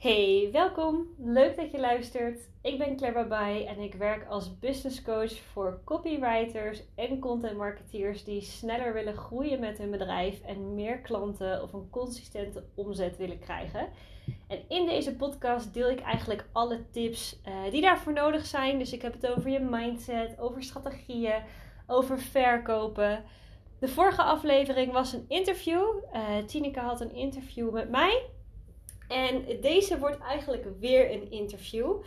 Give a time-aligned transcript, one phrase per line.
[0.00, 1.06] Hey, welkom.
[1.18, 2.40] Leuk dat je luistert.
[2.62, 8.24] Ik ben Claire Babai en ik werk als business coach voor copywriters en content marketeers
[8.24, 13.38] die sneller willen groeien met hun bedrijf en meer klanten of een consistente omzet willen
[13.38, 13.88] krijgen.
[14.48, 18.78] En in deze podcast deel ik eigenlijk alle tips uh, die daarvoor nodig zijn.
[18.78, 21.42] Dus ik heb het over je mindset, over strategieën,
[21.86, 23.24] over verkopen.
[23.78, 25.82] De vorige aflevering was een interview.
[26.14, 28.30] Uh, Tineke had een interview met mij.
[29.10, 32.02] En deze wordt eigenlijk weer een interview.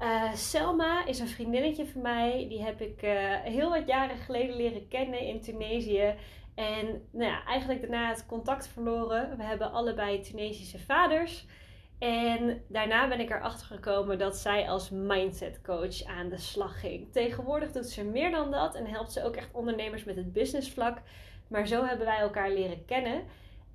[0.00, 2.46] Uh, Selma is een vriendinnetje van mij.
[2.48, 6.14] Die heb ik uh, heel wat jaren geleden leren kennen in Tunesië.
[6.54, 9.36] En nou ja, eigenlijk daarna het contact verloren.
[9.36, 11.46] We hebben allebei Tunesische vaders.
[11.98, 17.12] En daarna ben ik erachter gekomen dat zij als mindset coach aan de slag ging.
[17.12, 20.98] Tegenwoordig doet ze meer dan dat en helpt ze ook echt ondernemers met het businessvlak.
[21.48, 23.22] Maar zo hebben wij elkaar leren kennen.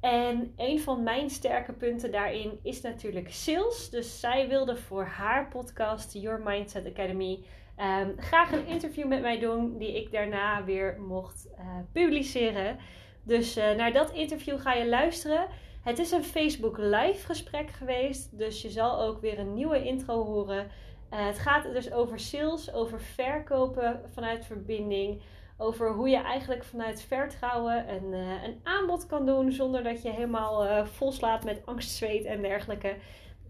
[0.03, 3.89] En een van mijn sterke punten daarin is natuurlijk sales.
[3.89, 7.43] Dus zij wilde voor haar podcast, Your Mindset Academy,
[7.77, 12.77] um, graag een interview met mij doen, die ik daarna weer mocht uh, publiceren.
[13.23, 15.47] Dus uh, naar dat interview ga je luisteren.
[15.83, 20.23] Het is een Facebook live gesprek geweest, dus je zal ook weer een nieuwe intro
[20.25, 20.67] horen.
[21.13, 25.21] Uh, het gaat dus over sales, over verkopen vanuit verbinding
[25.57, 30.09] over hoe je eigenlijk vanuit vertrouwen een, uh, een aanbod kan doen zonder dat je
[30.09, 32.95] helemaal uh, volslaat met angst, zweet en dergelijke.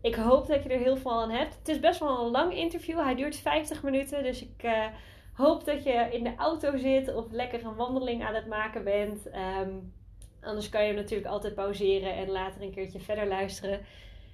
[0.01, 1.55] Ik hoop dat je er heel veel aan hebt.
[1.57, 2.99] Het is best wel een lang interview.
[2.99, 4.23] Hij duurt 50 minuten.
[4.23, 4.85] Dus ik uh,
[5.33, 9.27] hoop dat je in de auto zit of lekker een wandeling aan het maken bent.
[9.61, 9.93] Um,
[10.41, 13.79] anders kan je hem natuurlijk altijd pauzeren en later een keertje verder luisteren.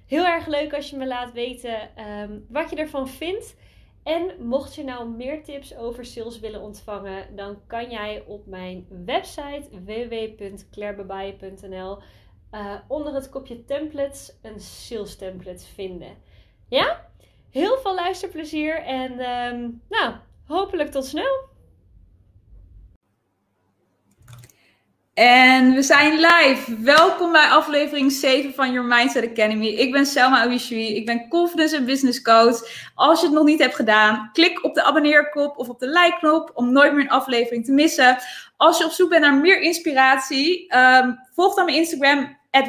[0.06, 3.56] Heel erg leuk als je me laat weten um, wat je ervan vindt.
[4.02, 8.86] En mocht je nou meer tips over sales willen ontvangen, dan kan jij op mijn
[9.04, 11.98] website www.clairebabai.nl
[12.52, 16.16] uh, onder het kopje templates een sales template vinden.
[16.68, 17.08] Ja?
[17.50, 20.14] Heel veel luisterplezier en um, nou,
[20.44, 21.49] hopelijk tot snel!
[25.20, 26.82] En we zijn live.
[26.82, 29.66] Welkom bij aflevering 7 van Your Mindset Academy.
[29.66, 30.96] Ik ben Selma Awishui.
[30.96, 32.90] Ik ben Confidence en Business Coach.
[32.94, 36.50] Als je het nog niet hebt gedaan, klik op de abonneerknop of op de like-knop
[36.54, 38.16] om nooit meer een aflevering te missen.
[38.56, 42.68] Als je op zoek bent naar meer inspiratie, um, volg dan mijn Instagram at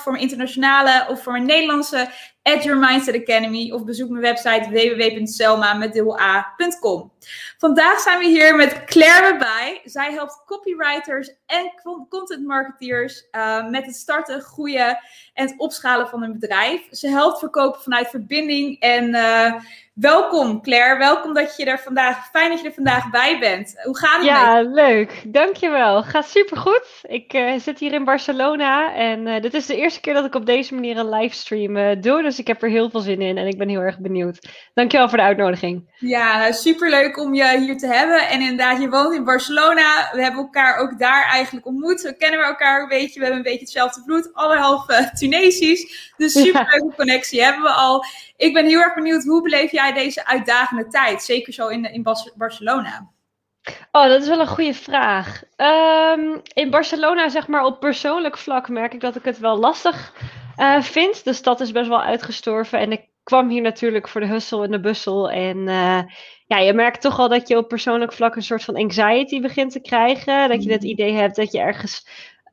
[0.00, 2.08] voor mijn internationale of voor mijn Nederlandse
[2.42, 7.12] at Your Mindset Academy of bezoek mijn website www.selma.com.
[7.58, 9.80] Vandaag zijn we hier met Claire bij.
[9.84, 11.72] Zij helpt copywriters en
[12.08, 14.98] content marketeers uh, met het starten, groeien
[15.34, 16.80] en het opschalen van hun bedrijf.
[16.90, 19.54] Ze helpt verkopen vanuit verbinding en uh,
[19.94, 20.98] welkom Claire.
[20.98, 23.82] Welkom dat je er vandaag, fijn dat je er vandaag bij bent.
[23.82, 25.22] Hoe gaat het Ja, leuk.
[25.26, 26.02] Dankjewel.
[26.02, 27.00] Gaat supergoed.
[27.02, 30.46] Ik uh, zit hier in Barcelona en dit is de eerste keer dat ik op
[30.46, 32.22] deze manier een livestream doe.
[32.22, 34.48] Dus ik heb er heel veel zin in en ik ben heel erg benieuwd.
[34.74, 35.90] Dankjewel voor de uitnodiging.
[35.98, 36.52] Ja, nou,
[37.16, 38.28] om je hier te hebben.
[38.28, 40.08] En inderdaad, je woont in Barcelona.
[40.12, 42.00] We hebben elkaar ook daar eigenlijk ontmoet.
[42.00, 43.18] We kennen elkaar een beetje.
[43.18, 44.34] We hebben een beetje hetzelfde bloed.
[44.34, 46.12] Allerhalve Tunesisch.
[46.16, 46.96] Dus superleuke ja.
[46.96, 48.04] connectie hebben we al.
[48.36, 51.22] Ik ben heel erg benieuwd, hoe beleef jij deze uitdagende tijd?
[51.22, 52.02] Zeker zo in, in
[52.36, 53.10] Barcelona.
[53.92, 55.42] Oh, dat is wel een goede vraag.
[55.56, 60.12] Um, in Barcelona, zeg maar op persoonlijk vlak, merk ik dat ik het wel lastig
[60.58, 61.24] uh, vind.
[61.24, 64.70] De stad is best wel uitgestorven en ik kwam hier natuurlijk voor de hustle en
[64.70, 65.30] de bussel.
[65.30, 66.02] En uh,
[66.46, 69.72] ja, je merkt toch al dat je op persoonlijk vlak een soort van anxiety begint
[69.72, 70.48] te krijgen.
[70.48, 72.06] Dat je het idee hebt dat je ergens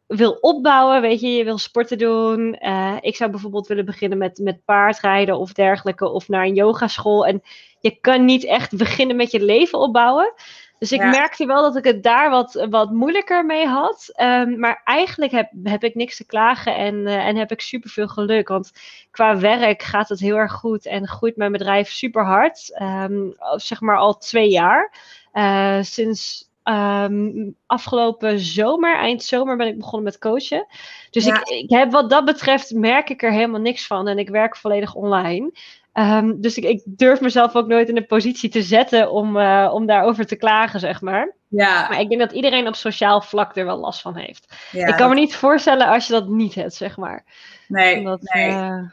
[0.08, 1.02] wil opbouwen.
[1.02, 2.58] Weet je, je wil sporten doen.
[2.62, 6.10] Uh, ik zou bijvoorbeeld willen beginnen met, met paardrijden of dergelijke.
[6.10, 7.26] Of naar een yogaschool.
[7.26, 7.42] En
[7.80, 10.34] je kan niet echt beginnen met je leven opbouwen.
[10.80, 14.12] Dus ik merkte wel dat ik het daar wat, wat moeilijker mee had.
[14.22, 18.08] Um, maar eigenlijk heb, heb ik niks te klagen en, uh, en heb ik superveel
[18.08, 18.48] geluk.
[18.48, 18.72] Want
[19.12, 22.82] qua werk gaat het heel erg goed en groeit mijn bedrijf super hard.
[22.82, 24.94] Um, zeg maar al twee jaar.
[25.34, 30.68] Uh, sinds Um, afgelopen zomer, eind zomer, ben ik begonnen met coachen.
[31.10, 31.36] Dus ja.
[31.36, 34.08] ik, ik, heb wat dat betreft, merk ik er helemaal niks van.
[34.08, 35.52] En ik werk volledig online.
[35.94, 39.70] Um, dus ik, ik, durf mezelf ook nooit in de positie te zetten om, uh,
[39.74, 41.36] om daarover te klagen, zeg maar.
[41.48, 41.88] Ja.
[41.90, 44.56] Maar ik denk dat iedereen op sociaal vlak er wel last van heeft.
[44.72, 47.26] Ja, ik kan me niet voorstellen als je dat niet hebt, zeg maar.
[47.68, 48.50] Nee, Omdat, nee.
[48.50, 48.84] Uh,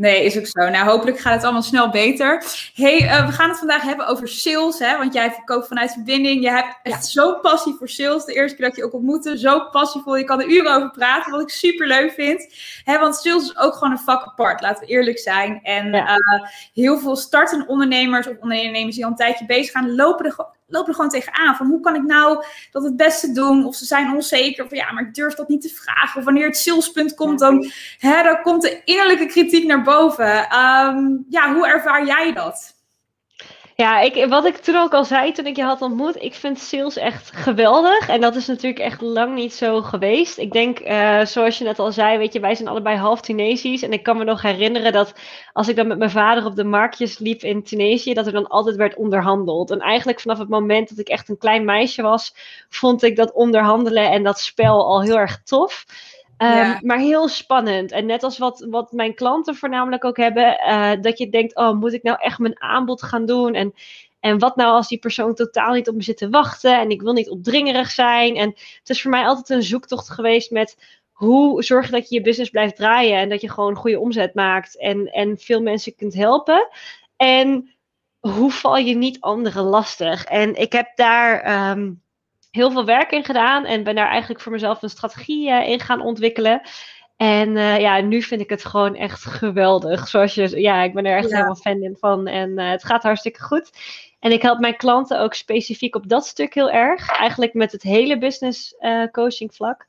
[0.00, 0.68] Nee, is ook zo.
[0.68, 2.44] Nou, hopelijk gaat het allemaal snel beter.
[2.74, 4.96] hey, uh, we gaan het vandaag hebben over sales, hè?
[4.96, 6.42] Want jij verkoopt vanuit verbinding.
[6.42, 8.24] Je hebt echt zo'n passie voor sales.
[8.24, 10.16] De eerste keer dat je ook ontmoette, zo passievol.
[10.16, 12.54] Je kan er uren over praten, wat ik super leuk vind.
[12.84, 15.60] Hè, want sales is ook gewoon een vak apart, laten we eerlijk zijn.
[15.62, 16.08] En ja.
[16.08, 20.32] uh, heel veel startende ondernemers of ondernemers die al een tijdje bezig gaan, lopen er
[20.70, 21.56] lopen er gewoon tegenaan.
[21.56, 23.64] Van hoe kan ik nou dat het beste doen?
[23.66, 24.64] Of ze zijn onzeker.
[24.64, 26.18] Of ja, maar ik durf dat niet te vragen.
[26.18, 30.48] Of wanneer het salespunt komt, dan, hè, dan komt de innerlijke kritiek naar boven.
[30.48, 32.78] Ehm, ja, hoe ervaar jij dat?
[33.80, 36.58] Ja, ik, wat ik toen ook al zei toen ik je had ontmoet, ik vind
[36.58, 38.08] sales echt geweldig.
[38.08, 40.38] En dat is natuurlijk echt lang niet zo geweest.
[40.38, 43.82] Ik denk, uh, zoals je net al zei, weet je, wij zijn allebei half Tunesisch.
[43.82, 45.14] En ik kan me nog herinneren dat
[45.52, 48.48] als ik dan met mijn vader op de marktjes liep in Tunesië, dat er dan
[48.48, 49.70] altijd werd onderhandeld.
[49.70, 52.34] En eigenlijk vanaf het moment dat ik echt een klein meisje was,
[52.68, 55.84] vond ik dat onderhandelen en dat spel al heel erg tof.
[56.42, 57.92] Um, Maar heel spannend.
[57.92, 61.72] En net als wat, wat mijn klanten voornamelijk ook hebben, uh, dat je denkt: oh,
[61.72, 63.54] moet ik nou echt mijn aanbod gaan doen?
[63.54, 63.74] En,
[64.20, 67.02] en wat nou als die persoon totaal niet op me zit te wachten en ik
[67.02, 68.36] wil niet opdringerig zijn?
[68.36, 70.76] En het is voor mij altijd een zoektocht geweest met
[71.10, 74.34] hoe zorg je dat je je business blijft draaien en dat je gewoon goede omzet
[74.34, 76.68] maakt en, en veel mensen kunt helpen.
[77.16, 77.74] En
[78.20, 80.24] hoe val je niet anderen lastig?
[80.24, 81.70] En ik heb daar.
[81.70, 82.02] Um,
[82.50, 85.80] heel veel werk in gedaan en ben daar eigenlijk voor mezelf een strategie uh, in
[85.80, 86.60] gaan ontwikkelen.
[87.16, 90.08] En uh, ja, nu vind ik het gewoon echt geweldig.
[90.08, 93.42] Zoals je, ja, ik ben er echt helemaal fan van en uh, het gaat hartstikke
[93.42, 93.70] goed.
[94.20, 97.18] En ik help mijn klanten ook specifiek op dat stuk heel erg.
[97.18, 98.74] Eigenlijk met het hele business
[99.12, 99.86] coaching vlak.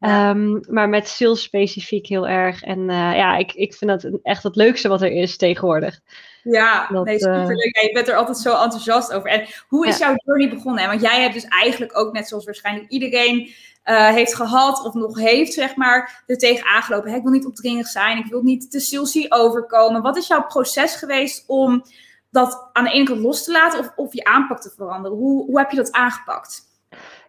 [0.00, 2.62] Um, maar met sales specifiek heel erg.
[2.62, 6.00] En ja, ik, ik vind dat echt het leukste wat er is tegenwoordig.
[6.42, 7.76] Ja, dat, nee, superleuk.
[7.76, 9.30] Ja, je bent er altijd zo enthousiast over.
[9.30, 10.86] En hoe is jouw journey begonnen?
[10.86, 13.50] Want jij hebt dus eigenlijk ook, net zoals waarschijnlijk iedereen
[13.84, 17.14] uh, heeft gehad of nog heeft, zeg maar, er tegen aangelopen.
[17.14, 20.02] Ik wil niet opdringig zijn, ik wil niet te salesy overkomen.
[20.02, 21.84] Wat is jouw proces geweest om
[22.30, 25.18] dat aan de ene kant los te laten of, of je aanpak te veranderen?
[25.18, 26.68] Hoe, hoe heb je dat aangepakt?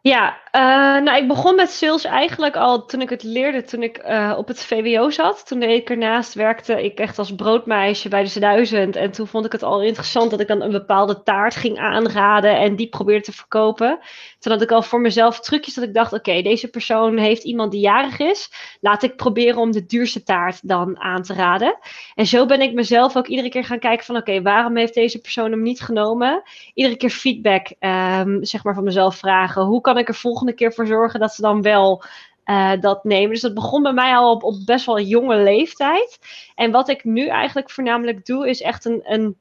[0.03, 4.07] Ja, uh, nou ik begon met sales eigenlijk al toen ik het leerde, toen ik
[4.07, 5.47] uh, op het VWO zat.
[5.47, 8.95] Toen deed ik ernaast, werkte ik echt als broodmeisje bij de duizend.
[8.95, 12.57] En toen vond ik het al interessant dat ik dan een bepaalde taart ging aanraden
[12.57, 13.99] en die probeerde te verkopen.
[14.39, 17.71] Toen had ik al voor mezelf trucjes dat ik dacht, oké, deze persoon heeft iemand
[17.71, 18.51] die jarig is.
[18.79, 21.77] Laat ik proberen om de duurste taart dan aan te raden.
[22.15, 25.19] En zo ben ik mezelf ook iedere keer gaan kijken van, oké, waarom heeft deze
[25.19, 26.43] persoon hem niet genomen?
[26.73, 29.63] Iedere keer feedback, um, zeg maar, van mezelf vragen.
[29.63, 32.03] Hoe kan kan ik er volgende keer voor zorgen dat ze dan wel
[32.45, 33.29] uh, dat nemen.
[33.29, 36.19] Dus dat begon bij mij al op, op best wel jonge leeftijd.
[36.55, 39.37] En wat ik nu eigenlijk voornamelijk doe, is echt een, een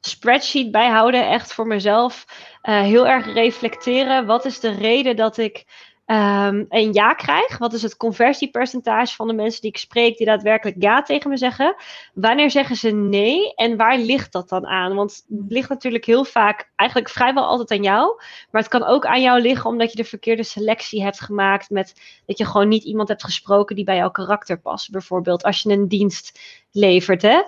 [0.00, 1.28] spreadsheet bijhouden.
[1.28, 2.26] Echt voor mezelf
[2.62, 4.26] uh, heel erg reflecteren.
[4.26, 5.64] Wat is de reden dat ik
[6.06, 7.58] um, een ja krijg.
[7.58, 11.36] Wat is het conversiepercentage van de mensen die ik spreek die daadwerkelijk ja tegen me
[11.36, 11.74] zeggen?
[12.14, 14.94] Wanneer zeggen ze nee en waar ligt dat dan aan?
[14.94, 18.20] Want het ligt natuurlijk heel vaak, eigenlijk vrijwel altijd aan jou.
[18.50, 21.70] Maar het kan ook aan jou liggen omdat je de verkeerde selectie hebt gemaakt.
[21.70, 21.94] Met
[22.26, 24.90] dat je gewoon niet iemand hebt gesproken die bij jouw karakter past.
[24.90, 26.40] Bijvoorbeeld als je een dienst
[26.72, 27.22] levert.
[27.22, 27.42] Hè?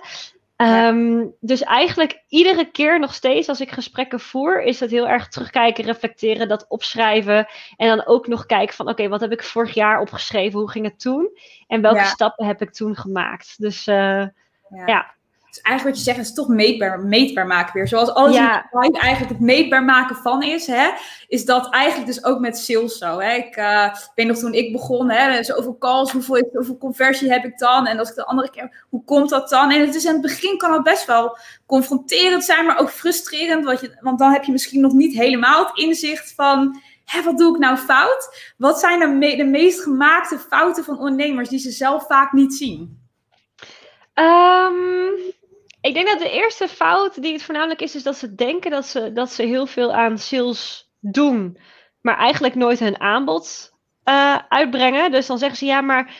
[0.61, 5.27] Um, dus eigenlijk iedere keer nog steeds als ik gesprekken voer, is het heel erg
[5.27, 7.47] terugkijken, reflecteren, dat opschrijven.
[7.77, 10.59] En dan ook nog kijken van oké, wat heb ik vorig jaar opgeschreven?
[10.59, 11.37] Hoe ging het toen?
[11.67, 13.55] En welke stappen heb ik toen gemaakt?
[13.57, 14.31] Dus uh, ja.
[14.85, 15.13] ja.
[15.61, 17.87] Eigenlijk wat je zegt is toch meetbaar, meetbaar maken weer.
[17.87, 18.69] Zoals alles ja.
[18.71, 20.89] in eigenlijk het meetbaar maken van is, hè,
[21.27, 23.19] is dat eigenlijk dus ook met sales zo.
[23.19, 23.33] Hè.
[23.33, 27.57] Ik uh, weet nog toen ik begon, hè, zoveel calls, hoeveel, hoeveel conversie heb ik
[27.57, 27.87] dan?
[27.87, 29.71] En als ik de andere keer, hoe komt dat dan?
[29.71, 33.65] En het is in het begin kan het best wel confronterend zijn, maar ook frustrerend.
[33.65, 37.37] Want, je, want dan heb je misschien nog niet helemaal het inzicht van, hè, wat
[37.37, 38.53] doe ik nou fout?
[38.57, 42.97] Wat zijn de, de meest gemaakte fouten van ondernemers die ze zelf vaak niet zien?
[44.13, 45.33] Um,
[45.81, 48.85] ik denk dat de eerste fout die het voornamelijk is, is dat ze denken dat
[48.85, 51.57] ze, dat ze heel veel aan sales doen,
[52.01, 53.71] maar eigenlijk nooit hun aanbod
[54.05, 55.11] uh, uitbrengen.
[55.11, 56.15] Dus dan zeggen ze ja, maar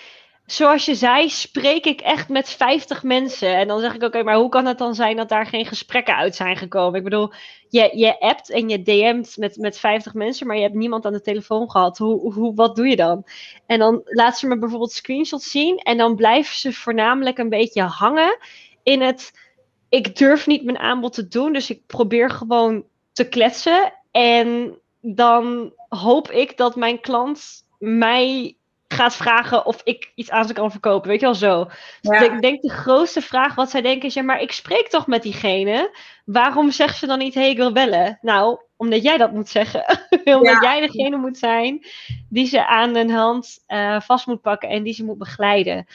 [0.46, 3.56] zoals je zei, spreek ik echt met 50 mensen.
[3.56, 6.16] En dan zeg ik oké, maar hoe kan het dan zijn dat daar geen gesprekken
[6.16, 6.98] uit zijn gekomen?
[6.98, 7.32] Ik bedoel,
[7.70, 11.13] je, je appt en je DM't met, met 50 mensen, maar je hebt niemand aan
[11.13, 11.98] de telefoon gehad.
[11.98, 13.24] Hoe, hoe, wat doe je dan?
[13.66, 17.82] En dan laat ze me bijvoorbeeld screenshots zien en dan blijven ze voornamelijk een beetje
[17.82, 18.38] hangen
[18.84, 19.49] in het
[19.89, 23.93] ik durf niet mijn aanbod te doen, dus ik probeer gewoon te kletsen.
[24.12, 30.53] En dan hoop ik dat mijn klant mij gaat vragen of ik iets aan ze
[30.53, 31.10] kan verkopen.
[31.10, 31.69] Weet je wel zo.
[32.01, 35.08] Dus ik denk de grootste vraag wat zij denken is: ja, maar ik spreek toch
[35.08, 35.98] met diegene.
[36.25, 38.17] Waarom zegt ze dan niet: hé, hey, ik wil bellen?
[38.22, 39.86] Nou, omdat jij dat moet zeggen.
[40.24, 41.86] omdat jij degene moet zijn
[42.29, 45.86] die ze aan hun hand uh, vast moet pakken en die ze moet begeleiden.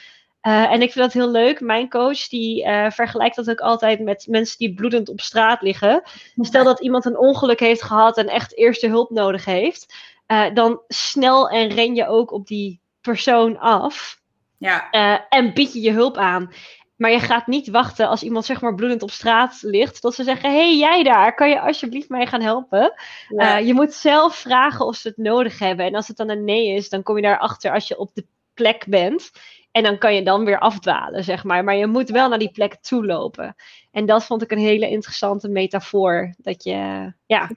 [0.46, 1.60] Uh, en ik vind dat heel leuk.
[1.60, 6.02] Mijn coach die uh, vergelijkt dat ook altijd met mensen die bloedend op straat liggen.
[6.36, 9.94] Stel dat iemand een ongeluk heeft gehad en echt eerste hulp nodig heeft.
[10.26, 14.22] Uh, dan snel en ren je ook op die persoon af.
[14.58, 14.90] Ja.
[15.28, 16.50] en bied je je hulp aan.
[16.96, 20.02] Maar je gaat niet wachten als iemand zeg maar bloedend op straat ligt.
[20.02, 22.94] Dat ze zeggen, hey, jij daar, kan je alsjeblieft mij gaan helpen?
[23.28, 25.86] Eh, je moet zelf vragen of ze het nodig hebben.
[25.86, 28.26] En als het dan een nee is, dan kom je daarachter als je op de
[28.54, 29.30] plek bent.
[29.74, 31.64] En dan kan je dan weer afdwalen, zeg maar.
[31.64, 33.54] Maar je moet wel naar die plek toe lopen.
[33.90, 36.34] En dat vond ik een hele interessante metafoor.
[36.36, 37.50] Dat je, ja.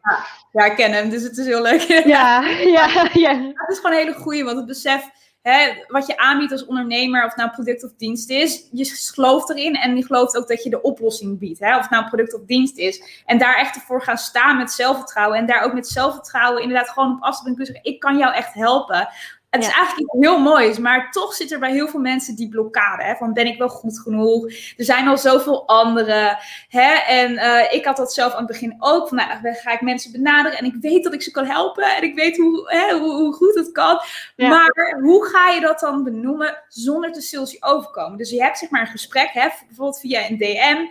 [0.52, 1.82] Ja, ik ken hem, dus het is heel leuk.
[2.06, 3.52] Ja, ja, ja.
[3.54, 5.10] Het is gewoon een hele goede, want het besef
[5.42, 9.76] hè, wat je aanbiedt als ondernemer, of nou product of dienst is, je gelooft erin
[9.76, 11.60] en je gelooft ook dat je de oplossing biedt.
[11.60, 13.22] Hè, of het nou product of dienst is.
[13.26, 15.38] En daar echt voor gaan staan met zelfvertrouwen.
[15.38, 18.54] En daar ook met zelfvertrouwen inderdaad gewoon op afstand kunnen zeggen, ik kan jou echt
[18.54, 19.10] helpen.
[19.50, 22.50] Het is eigenlijk iets heel moois, maar toch zit er bij heel veel mensen die
[22.50, 23.04] blokkade.
[23.04, 24.46] Hè, van ben ik wel goed genoeg?
[24.78, 26.38] Er zijn al zoveel anderen.
[26.68, 29.08] Hè, en uh, ik had dat zelf aan het begin ook.
[29.08, 31.96] Van, nou, ga ik mensen benaderen en ik weet dat ik ze kan helpen.
[31.96, 34.02] En ik weet hoe, hè, hoe, hoe, goed het kan.
[34.36, 38.18] Maar hoe ga je dat dan benoemen zonder te salesy overkomen?
[38.18, 40.86] Dus je hebt zeg maar een gesprek, hè, bijvoorbeeld via een DM.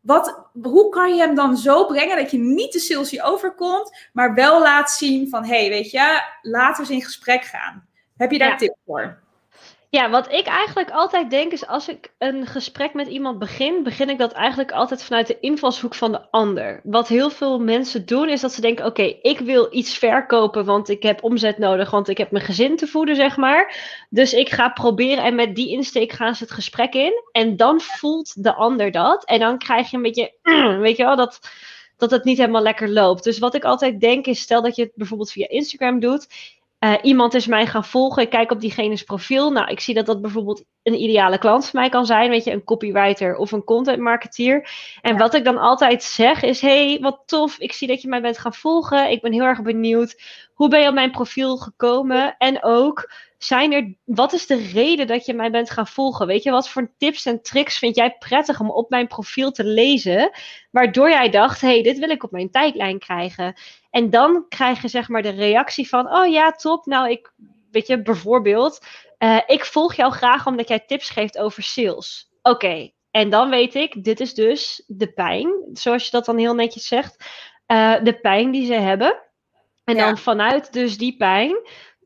[0.00, 4.34] Wat, hoe kan je hem dan zo brengen dat je niet te salesy overkomt, maar
[4.34, 7.88] wel laat zien van, hé, hey, weet je, laten we eens in gesprek gaan.
[8.20, 8.56] Heb je daar ja.
[8.56, 9.18] tip voor?
[9.88, 14.08] Ja, wat ik eigenlijk altijd denk is als ik een gesprek met iemand begin, begin
[14.08, 16.80] ik dat eigenlijk altijd vanuit de invalshoek van de ander.
[16.82, 20.88] Wat heel veel mensen doen is dat ze denken, oké, ik wil iets verkopen, want
[20.88, 23.76] ik heb omzet nodig, want ik heb mijn gezin te voeden, zeg maar.
[24.10, 27.22] Dus ik ga proberen en met die insteek gaan ze het gesprek in.
[27.32, 29.24] En dan voelt de ander dat.
[29.24, 30.32] En dan krijg je een beetje,
[30.80, 31.40] weet je wel, dat
[31.96, 33.24] dat het niet helemaal lekker loopt.
[33.24, 36.26] Dus wat ik altijd denk is, stel dat je het bijvoorbeeld via Instagram doet
[36.84, 39.50] uh, iemand is mij gaan volgen, ik kijk op diegene's profiel.
[39.50, 42.30] Nou, ik zie dat dat bijvoorbeeld een ideale klant voor mij kan zijn.
[42.30, 44.70] Weet je, een copywriter of een content marketeer.
[45.00, 47.58] En wat ik dan altijd zeg is: hey, wat tof.
[47.58, 49.10] Ik zie dat je mij bent gaan volgen.
[49.10, 50.22] Ik ben heel erg benieuwd.
[50.54, 52.36] Hoe ben je op mijn profiel gekomen?
[52.38, 53.10] En ook,
[53.44, 56.26] zijn er, wat is de reden dat je mij bent gaan volgen?
[56.26, 59.64] Weet je, wat voor tips en tricks vind jij prettig om op mijn profiel te
[59.64, 60.30] lezen?
[60.70, 63.54] Waardoor jij dacht: hey, dit wil ik op mijn tijdlijn krijgen.
[63.90, 66.86] En dan krijg je zeg maar de reactie van: oh ja, top.
[66.86, 67.32] Nou, ik,
[67.70, 68.86] weet je, bijvoorbeeld.
[69.18, 72.30] Uh, ik volg jou graag omdat jij tips geeft over sales.
[72.42, 76.54] Oké, en dan weet ik, dit is dus de pijn, zoals je dat dan heel
[76.54, 77.24] netjes zegt.
[77.66, 79.22] Uh, de pijn die ze hebben.
[79.84, 81.56] En dan vanuit dus die pijn,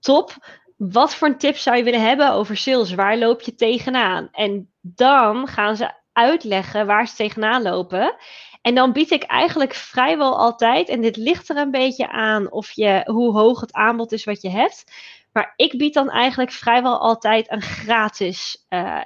[0.00, 0.32] top.
[0.76, 2.94] Wat voor een tip zou je willen hebben over sales?
[2.94, 4.28] Waar loop je tegenaan?
[4.32, 8.16] En dan gaan ze uitleggen waar ze tegenaan lopen.
[8.62, 12.70] En dan bied ik eigenlijk vrijwel altijd, en dit ligt er een beetje aan of
[12.72, 14.84] je, hoe hoog het aanbod is wat je hebt.
[15.32, 19.00] Maar ik bied dan eigenlijk vrijwel altijd een gratis uh,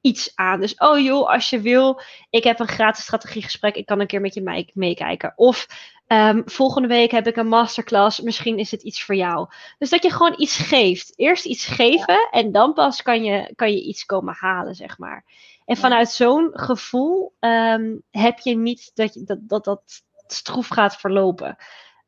[0.00, 0.60] iets aan.
[0.60, 2.00] Dus, oh joh, als je wil,
[2.30, 5.32] ik heb een gratis strategiegesprek, ik kan een keer met je meekijken.
[5.36, 5.66] Of
[6.06, 9.48] um, volgende week heb ik een masterclass, misschien is het iets voor jou.
[9.78, 11.12] Dus dat je gewoon iets geeft.
[11.16, 15.24] Eerst iets geven en dan pas kan je, kan je iets komen halen, zeg maar.
[15.64, 19.82] En vanuit zo'n gevoel um, heb je niet dat, je, dat, dat dat
[20.26, 21.56] stroef gaat verlopen.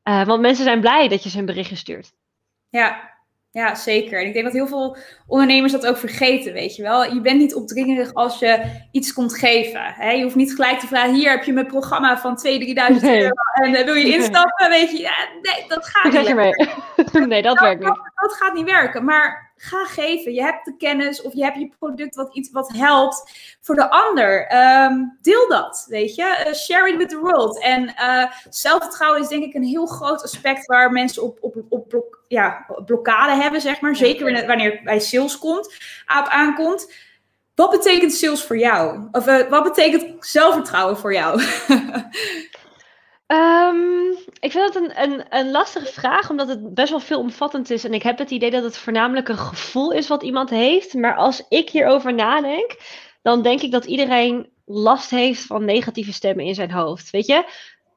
[0.05, 2.13] Uh, want mensen zijn blij dat je ze een berichtje stuurt.
[2.69, 3.16] Ja,
[3.57, 4.21] ja, zeker.
[4.21, 4.97] En ik denk dat heel veel
[5.27, 7.05] ondernemers dat ook vergeten, weet je wel.
[7.05, 9.81] Je bent niet opdringerig als je iets komt geven.
[9.83, 10.11] Hè?
[10.11, 13.31] Je hoeft niet gelijk te vragen, hier heb je mijn programma van 2.000, 3.000 euro
[13.53, 14.99] en uh, wil je instappen, weet je.
[14.99, 16.67] Ja, nee, dat gaat niet.
[17.27, 17.89] Nee, dat werkt niet.
[17.89, 20.33] Dat, dat gaat niet werken, maar ga geven.
[20.33, 23.91] Je hebt de kennis of je hebt je product wat iets wat helpt voor de
[23.91, 24.47] ander.
[24.47, 26.45] Ehm, deel dat, weet je.
[26.47, 27.61] Uh, share it with the world.
[27.61, 32.19] En uh, zelfvertrouwen is denk ik een heel groot aspect waar mensen op, op, op
[32.29, 33.97] ja, blokkade hebben, zeg maar.
[33.97, 35.67] Zeker wanneer bij sales komt,
[36.19, 36.93] op aankomt.
[37.55, 39.09] Wat betekent sales voor jou?
[39.13, 41.43] Of uh, wat betekent zelfvertrouwen voor jou?
[43.27, 47.85] Um, ik vind dat een, een, een lastige vraag, omdat het best wel veelomvattend is.
[47.85, 50.95] En ik heb het idee dat het voornamelijk een gevoel is wat iemand heeft.
[50.95, 52.77] Maar als ik hierover nadenk,
[53.23, 57.11] dan denk ik dat iedereen last heeft van negatieve stemmen in zijn hoofd.
[57.11, 57.45] Weet je,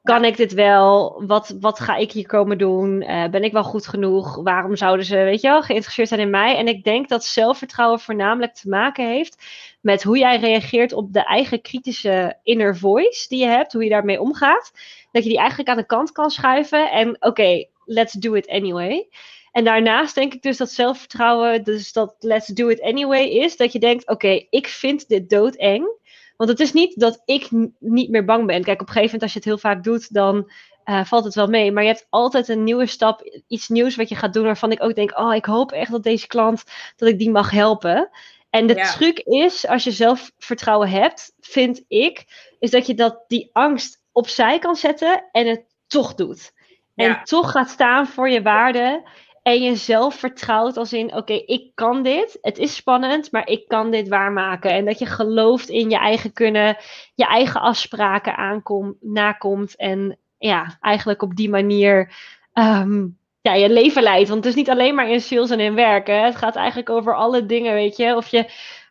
[0.04, 1.24] kan ik dit wel?
[1.28, 3.02] Wat, wat ga ik hier komen doen?
[3.02, 4.36] Uh, ben ik wel goed genoeg?
[4.44, 6.58] Waarom zouden ze, weet je wel, geïnteresseerd zijn in mij?
[6.58, 9.44] En ik denk dat zelfvertrouwen voornamelijk te maken heeft
[9.82, 13.90] met hoe jij reageert op de eigen kritische inner voice die je hebt, hoe je
[13.90, 14.72] daarmee omgaat.
[15.12, 18.48] Dat je die eigenlijk aan de kant kan schuiven en oké, okay, let's do it
[18.48, 19.08] anyway.
[19.51, 23.72] En daarnaast denk ik dus dat zelfvertrouwen, dus dat let's do it anyway is, dat
[23.72, 25.98] je denkt, oké, ik vind dit doodeng.
[26.38, 27.48] Want het is niet dat ik
[27.80, 28.63] niet meer bang ben.
[28.63, 30.51] Kijk, op een gegeven moment als je het heel vaak doet, dan
[30.86, 31.72] uh, valt het wel mee.
[31.72, 34.84] Maar je hebt altijd een nieuwe stap, iets nieuws wat je gaat doen, waarvan ik
[34.84, 36.63] ook denk, oh, ik hoop echt dat deze klant,
[36.96, 38.10] dat ik die mag helpen.
[38.50, 42.25] En de truc is, als je zelfvertrouwen hebt, vind ik,
[42.60, 46.54] is dat je dat, die angst opzij kan zetten en het toch doet.
[46.96, 49.08] En toch gaat staan voor je waarde.
[49.44, 52.38] En jezelf vertrouwt als in, oké, ik kan dit.
[52.42, 54.72] Het is spannend, maar ik kan dit waarmaken.
[54.72, 56.78] En dat je gelooft in je eigen kunnen,
[57.16, 59.76] je eigen afspraken aankom, nakomt.
[59.76, 62.14] En ja, eigenlijk op die manier
[62.54, 63.06] ehm,
[63.42, 64.30] ja, je leven leidt.
[64.30, 66.24] Want het is niet alleen maar in sales en in werken.
[66.24, 68.16] Het gaat eigenlijk over alle dingen, weet je.
[68.16, 68.46] Of je,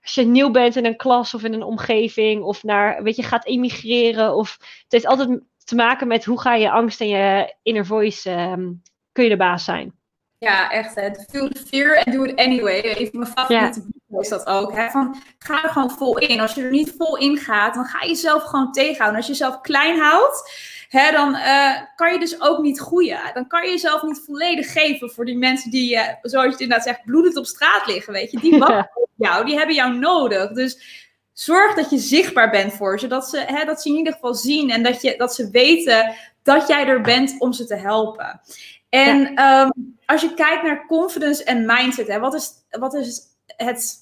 [0.08, 2.42] als je nieuw bent in een klas of in een omgeving.
[2.42, 4.34] Of naar, weet je, gaat emigreren.
[4.34, 8.30] Of het heeft altijd te maken met hoe ga je angst en je inner voice,
[8.30, 8.72] ehm,
[9.12, 9.94] kun je de baas zijn.
[10.38, 10.94] Ja, echt.
[10.94, 11.10] Hè.
[11.30, 12.80] Feel the fear and do it anyway.
[12.80, 14.18] Even mijn favoriete ja.
[14.20, 14.72] is dat ook.
[14.72, 14.90] Hè.
[14.90, 16.40] Van, ga er gewoon vol in.
[16.40, 19.16] Als je er niet vol in gaat, dan ga je jezelf gewoon tegenhouden.
[19.16, 20.50] Als je jezelf klein houdt,
[20.88, 23.20] hè, dan uh, kan je dus ook niet groeien.
[23.34, 26.60] Dan kan je jezelf niet volledig geven voor die mensen die, uh, zoals je het
[26.60, 28.12] inderdaad zegt, bloedend op straat liggen.
[28.12, 30.52] Weet je, die wachten op jou, die hebben jou nodig.
[30.52, 33.06] Dus zorg dat je zichtbaar bent voor ze.
[33.06, 36.14] Dat ze, hè, dat ze in ieder geval zien en dat, je, dat ze weten
[36.42, 38.40] dat jij er bent om ze te helpen.
[38.88, 39.70] En ehm,
[40.06, 43.96] als je kijkt naar confidence en mindset, hè, wat is, wat is het,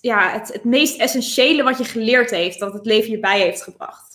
[0.00, 3.62] ja, het, het meest essentiële wat je geleerd heeft, dat het leven je bij heeft
[3.62, 4.09] gebracht?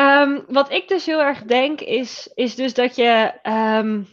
[0.00, 4.08] Um, wat ik dus heel erg denk, is, is dus dat je um,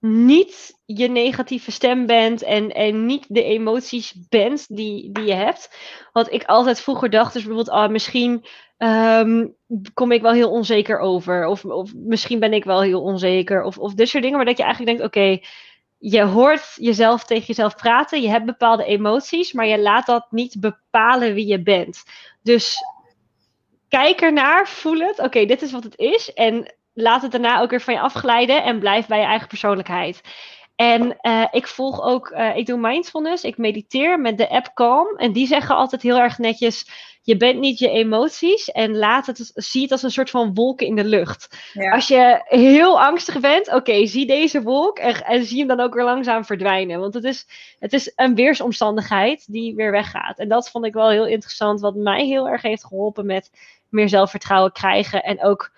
[0.00, 5.76] niet je negatieve stem bent en, en niet de emoties bent die, die je hebt.
[6.12, 8.44] Wat ik altijd vroeger dacht, is bijvoorbeeld, ah, misschien
[8.78, 9.54] um,
[9.94, 11.46] kom ik wel heel onzeker over.
[11.46, 13.62] Of, of misschien ben ik wel heel onzeker.
[13.62, 14.36] Of, of dit soort dingen.
[14.36, 15.46] Maar dat je eigenlijk denkt, oké,
[15.98, 18.22] je hoort jezelf tegen jezelf praten.
[18.22, 22.02] Je hebt bepaalde emoties, maar je laat dat niet bepalen wie je bent.
[22.42, 22.76] Dus
[23.88, 25.18] kijk ernaar, voel het.
[25.18, 26.32] Oké, dit is wat het is.
[26.32, 30.20] En laat het daarna ook weer van je afglijden en blijf bij je eigen persoonlijkheid.
[30.76, 35.16] En uh, ik volg ook, uh, ik doe mindfulness, ik mediteer met de app Calm.
[35.16, 36.86] En die zeggen altijd heel erg netjes,
[37.22, 40.86] je bent niet je emoties en laat het, zie het als een soort van wolken
[40.86, 41.48] in de lucht.
[41.92, 45.94] Als je heel angstig bent, oké, zie deze wolk en, en, zie hem dan ook
[45.94, 47.00] weer langzaam verdwijnen.
[47.00, 47.46] Want het is,
[47.78, 50.38] het is een weersomstandigheid die weer weggaat.
[50.38, 53.50] En dat vond ik wel heel interessant, wat mij heel erg heeft geholpen met
[53.88, 55.72] meer zelfvertrouwen krijgen en ook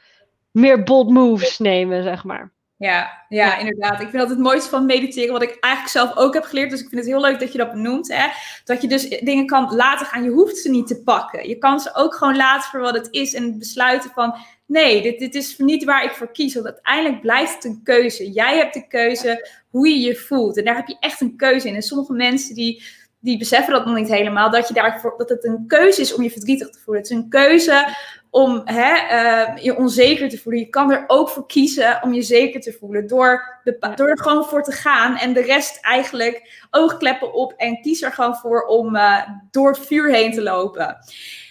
[0.50, 2.52] meer bold moves nemen, zeg maar.
[2.80, 4.00] Ja, ja, inderdaad.
[4.00, 6.70] Ik vind dat het mooiste van mediteren, wat ik eigenlijk zelf ook heb geleerd.
[6.70, 8.12] Dus ik vind het heel leuk dat je dat benoemt.
[8.12, 8.26] Hè?
[8.64, 10.22] Dat je dus dingen kan laten gaan.
[10.22, 11.48] Je hoeft ze niet te pakken.
[11.48, 13.34] Je kan ze ook gewoon laten voor wat het is.
[13.34, 14.34] En besluiten van,
[14.66, 16.54] nee, dit, dit is niet waar ik voor kies.
[16.54, 18.30] Want uiteindelijk blijft het een keuze.
[18.30, 20.56] Jij hebt de keuze hoe je je voelt.
[20.56, 21.74] En daar heb je echt een keuze in.
[21.74, 22.82] En sommige mensen die,
[23.20, 24.50] die beseffen dat nog niet helemaal.
[24.50, 27.02] Dat, je daarvoor, dat het een keuze is om je verdrietig te voelen.
[27.02, 27.96] Het is een keuze
[28.30, 30.62] om hè, uh, je onzeker te voelen.
[30.62, 33.06] Je kan er ook voor kiezen om je zeker te voelen.
[33.06, 37.80] Door, de, door er gewoon voor te gaan en de rest eigenlijk oogkleppen op en
[37.80, 40.98] kies er gewoon voor om uh, door het vuur heen te lopen.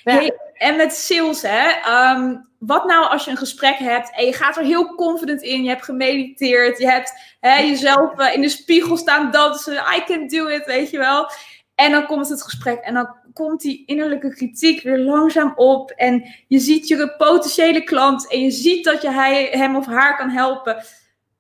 [0.03, 1.67] Hey, en met sales, hè,
[2.12, 5.63] um, wat nou als je een gesprek hebt en je gaat er heel confident in,
[5.63, 10.27] je hebt gemediteerd, je hebt hè, jezelf uh, in de spiegel staan dansen, I can
[10.27, 11.29] do it, weet je wel.
[11.80, 15.92] En dan komt het gesprek en dan komt die innerlijke kritiek weer langzaam op.
[15.92, 20.18] En je ziet je potentiële klant en je ziet dat je hij, hem of haar
[20.18, 20.84] kan helpen.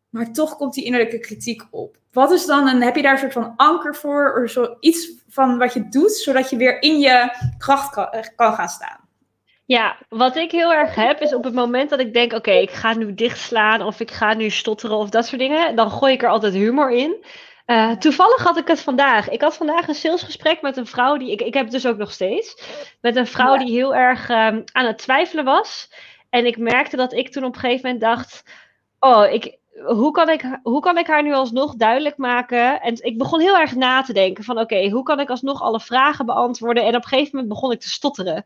[0.09, 1.97] Maar toch komt die innerlijke kritiek op.
[2.11, 4.41] Wat is dan een, heb je daar een soort van anker voor?
[4.43, 8.23] Of zo, iets van wat je doet, zodat je weer in je kracht kan, eh,
[8.35, 9.07] kan gaan staan?
[9.65, 12.71] Ja, wat ik heel erg heb, is op het moment dat ik denk: oké, ik
[12.71, 16.23] ga nu dichtslaan of ik ga nu stotteren of dat soort dingen, dan gooi ik
[16.23, 17.25] er altijd humor in.
[17.69, 19.29] Uh, toevallig had ik het vandaag.
[19.29, 21.31] Ik had vandaag een salesgesprek met een vrouw die.
[21.31, 22.63] Ik, ik heb het dus ook nog steeds.
[23.01, 25.91] Met een vrouw die heel erg um, aan het twijfelen was.
[26.29, 28.43] En ik merkte dat ik toen op een gegeven moment dacht:
[28.99, 32.81] Oh, ik, hoe, kan ik, hoe kan ik haar nu alsnog duidelijk maken?
[32.81, 35.79] En ik begon heel erg na te denken: van oké, hoe kan ik alsnog alle
[35.79, 36.83] vragen beantwoorden?
[36.83, 38.43] En op een gegeven moment begon ik te stotteren.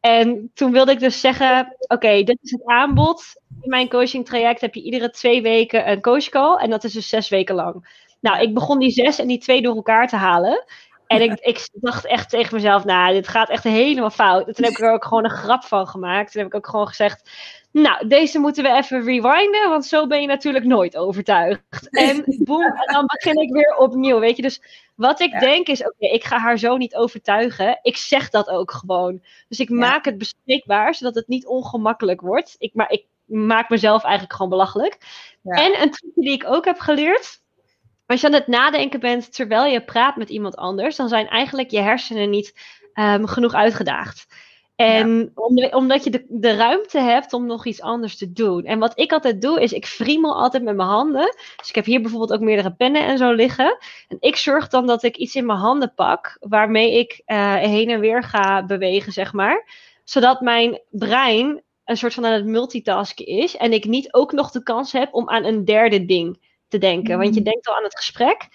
[0.00, 3.24] En toen wilde ik dus zeggen: Oké, dit is het aanbod.
[3.62, 6.56] In mijn coaching traject heb je iedere twee weken een coachcall.
[6.56, 8.06] En dat is dus zes weken lang.
[8.20, 10.64] Nou, ik begon die zes en die twee door elkaar te halen.
[11.06, 14.46] En ik, ik dacht echt tegen mezelf, nou, dit gaat echt helemaal fout.
[14.46, 16.32] En toen heb ik er ook gewoon een grap van gemaakt.
[16.32, 17.30] Toen heb ik ook gewoon gezegd,
[17.72, 21.88] nou, deze moeten we even rewinden, want zo ben je natuurlijk nooit overtuigd.
[21.90, 24.42] En boem, en dan begin ik weer opnieuw, weet je.
[24.42, 24.62] Dus
[24.94, 27.78] wat ik denk is, oké, ik ga haar zo niet overtuigen.
[27.82, 29.22] Ik zeg dat ook gewoon.
[29.48, 32.54] Dus ik maak het bespreekbaar, zodat het niet ongemakkelijk wordt.
[32.58, 34.98] Ik, maar ik maak mezelf eigenlijk gewoon belachelijk.
[35.42, 37.40] En een truc die ik ook heb geleerd,
[38.08, 41.70] als je aan het nadenken bent terwijl je praat met iemand anders, dan zijn eigenlijk
[41.70, 42.54] je hersenen niet
[42.94, 44.26] um, genoeg uitgedaagd.
[44.76, 45.32] En
[45.70, 48.64] omdat je de, de, ruimte hebt om nog iets anders te doen.
[48.64, 51.34] En wat ik altijd doe, is ik friemel altijd met mijn handen.
[51.56, 53.78] Dus ik heb hier bijvoorbeeld ook meerdere pennen en zo liggen.
[54.08, 57.90] En ik zorg dan dat ik iets in mijn handen pak, waarmee ik uh, heen
[57.90, 59.68] en weer ga bewegen, zeg maar.
[60.04, 63.56] Zodat mijn brein een soort van aan het multitasken is.
[63.56, 67.18] En ik niet ook nog de kans heb om aan een derde ding te denken.
[67.18, 67.50] Want je Mhm.
[67.50, 68.48] denkt al aan het gesprek.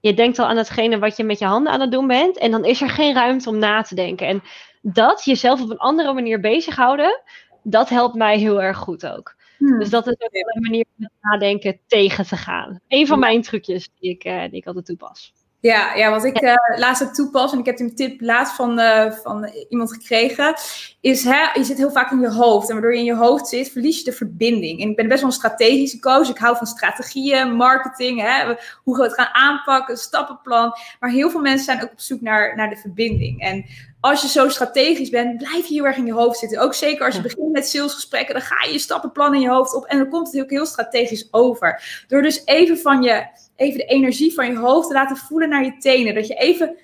[0.00, 2.38] Je denkt al aan hetgene wat je met je handen aan het doen bent.
[2.38, 4.26] En dan is er geen ruimte om na te denken.
[4.26, 4.42] En
[4.82, 7.20] dat, jezelf op een andere manier bezighouden,
[7.62, 9.36] dat helpt mij heel erg goed ook.
[9.58, 9.78] Hmm.
[9.78, 12.80] Dus dat is ook een manier om het nadenken tegen te gaan.
[12.88, 15.32] Een van mijn trucjes die ik, eh, die ik altijd toepas.
[15.60, 18.78] Ja, ja, wat ik eh, laatst ook toepas, en ik heb die tip laatst van,
[18.78, 20.54] eh, van iemand gekregen,
[21.00, 22.68] is hè, je zit heel vaak in je hoofd.
[22.68, 24.80] En waardoor je in je hoofd zit, verlies je de verbinding.
[24.80, 26.28] En ik ben best wel een strategische coach.
[26.28, 30.72] Ik hou van strategieën, marketing, hè, hoe we het gaan aanpakken, een stappenplan.
[31.00, 33.40] Maar heel veel mensen zijn ook op zoek naar, naar de verbinding.
[33.40, 33.64] En
[34.00, 36.60] als je zo strategisch bent, blijf je heel erg in je hoofd zitten.
[36.60, 39.74] Ook zeker als je begint met salesgesprekken, dan ga je je stappenplan in je hoofd
[39.74, 39.84] op.
[39.84, 42.04] En dan komt het ook heel strategisch over.
[42.08, 43.26] Door dus even van je
[43.58, 46.14] even de energie van je hoofd te laten voelen naar je tenen.
[46.14, 46.76] Dat je even,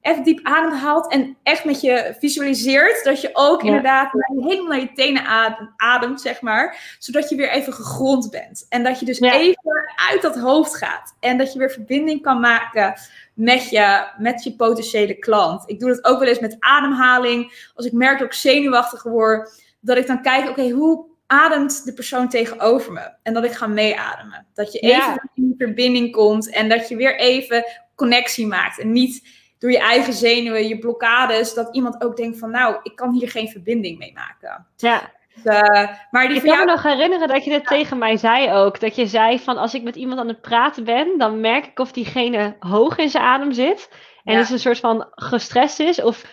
[0.00, 3.66] even diep ademhaalt en echt met je visualiseert dat je ook Ja.
[3.66, 6.96] inderdaad helemaal naar je tenen adem- ademt, zeg maar.
[6.98, 8.66] Zodat je weer even gegrond bent.
[8.68, 9.32] En dat je dus Ja.
[9.34, 11.16] even uit dat hoofd gaat.
[11.20, 12.94] En dat je weer verbinding kan maken
[13.34, 15.62] met je, met je potentiële klant.
[15.66, 17.70] Ik doe dat ook wel eens met ademhaling.
[17.74, 21.92] Als ik merk dat ik zenuwachtig word, dat ik dan kijk, oké, hoe ademt de
[21.92, 23.10] persoon tegenover me?
[23.22, 24.46] En dat ik ga meeademen.
[24.54, 24.98] Dat je Ja.
[25.10, 28.78] even in verbinding komt en dat je weer even connectie maakt.
[28.80, 32.96] En niet door je eigen zenuwen, je blokkades, dat iemand ook denkt van, nou, ik
[32.96, 34.66] kan hier geen verbinding mee maken.
[34.76, 38.16] Ja, Dus, eh, maar die ik kan me nog herinneren dat je dit tegen mij
[38.16, 38.80] zei ook.
[38.80, 41.78] Dat je zei van als ik met iemand aan het praten ben, dan merk ik
[41.78, 43.88] of diegene hoog in zijn adem zit.
[44.24, 44.38] En Ja.
[44.38, 46.24] dus een soort van gestrest is of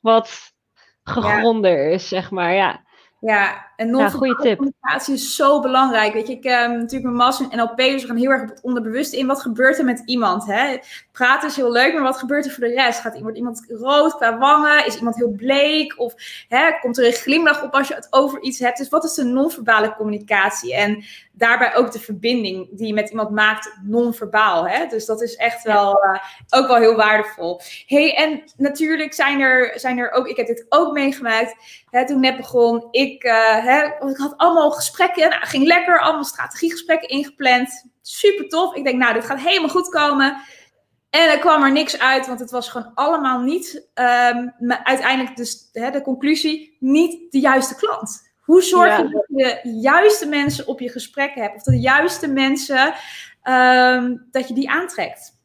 [0.00, 0.52] wat
[1.02, 2.54] gegronder is, zeg maar.
[2.54, 2.84] Ja,
[3.20, 4.56] ja, en Ja, non goeie tip.
[4.56, 6.12] communicatie is zo belangrijk.
[6.12, 8.48] Weet je, ik heb natuurlijk mijn master in NLP, dus we gaan heel erg op
[8.48, 9.26] het onderbewuste in.
[9.26, 10.46] Wat gebeurt er met iemand?
[10.46, 10.78] Hè?
[11.12, 13.00] Praten is heel leuk, maar wat gebeurt er voor de rest?
[13.00, 14.86] Gaat iemand, iemand rood qua wangen?
[14.86, 15.98] Is iemand heel bleek?
[15.98, 16.14] Of
[16.48, 18.78] hè, komt er een glimlach op als je het over iets hebt?
[18.78, 20.74] Dus wat is de non-verbale communicatie?
[20.74, 21.04] En
[21.38, 24.68] daarbij ook de verbinding die je met iemand maakt non-verbaal.
[24.68, 24.86] Hè?
[24.86, 27.60] Dus dat is echt wel, eh, ook wel heel waardevol.
[27.86, 31.54] hey, en natuurlijk zijn er, zijn er ook, ik heb dit ook meegemaakt,
[31.90, 32.88] hè, toen net begon.
[32.90, 37.90] Ik, eh, hè, want ik had allemaal gesprekken, nou, ging lekker, allemaal strategiegesprekken ingepland.
[38.02, 38.74] Super tof.
[38.74, 40.42] Ik denk, nou, dit gaat helemaal goed komen.
[41.10, 45.36] En er kwam er niks uit, want het was gewoon allemaal niet, ehm, maar uiteindelijk
[45.36, 48.27] dus hè, de conclusie, niet de juiste klant.
[48.48, 49.08] Hoe zorg je Ja.
[49.10, 51.54] dat je de juiste mensen op je gesprekken hebt?
[51.54, 52.94] Of de juiste mensen,
[53.42, 55.36] ehm, dat je die aantrekt?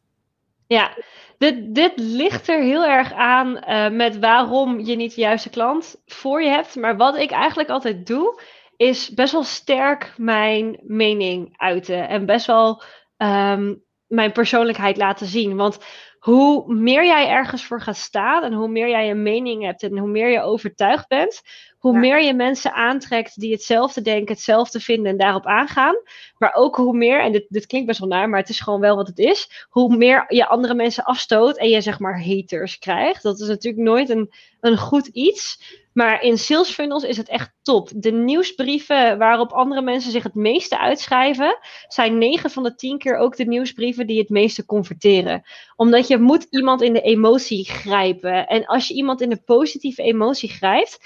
[0.66, 0.96] ja.
[1.38, 6.02] Dit, dit ligt er heel erg aan eh, met waarom je niet de juiste klant
[6.06, 6.76] voor je hebt.
[6.76, 8.42] Maar wat ik eigenlijk altijd doe,
[8.76, 12.08] is best wel sterk mijn mening uiten.
[12.08, 12.82] En best wel
[13.16, 13.74] ehm,
[14.06, 15.56] mijn persoonlijkheid laten zien.
[15.56, 15.78] Want
[16.18, 19.98] hoe meer jij ergens voor gaat staan en hoe meer jij een mening hebt en
[19.98, 21.42] hoe meer je overtuigd bent,
[21.84, 21.98] hoe Ja.
[21.98, 25.94] meer je mensen aantrekt die hetzelfde denken, hetzelfde vinden en daarop aangaan.
[26.38, 28.80] Maar ook hoe meer, en dit, dit klinkt best wel naar, maar het is gewoon
[28.80, 32.78] wel wat het is, hoe meer je andere mensen afstoot en je zeg maar haters
[32.78, 33.22] krijgt.
[33.22, 35.62] Dat is natuurlijk nooit een, een goed iets.
[35.92, 37.90] Maar in sales funnels is het echt top.
[37.94, 43.16] De nieuwsbrieven waarop andere mensen zich het meeste uitschrijven, zijn 9 van de 10 keer
[43.16, 45.42] ook de nieuwsbrieven die het meeste converteren.
[45.76, 48.46] Omdat je moet iemand in de emotie grijpen.
[48.46, 50.98] En als je iemand in de positieve emotie grijpt,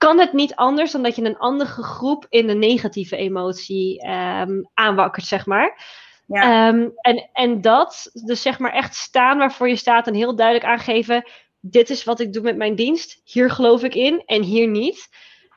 [0.00, 4.62] kan het niet anders dan dat je een andere groep in de negatieve emotie ehm,
[4.74, 5.84] aanwakkert, zeg maar.
[6.26, 6.68] Ja.
[6.68, 10.66] Ehm, en, en dat, dus zeg maar echt staan waarvoor je staat en heel duidelijk
[10.66, 14.68] aangeven: dit is wat ik doe met mijn dienst, hier geloof ik in en hier
[14.68, 15.08] niet.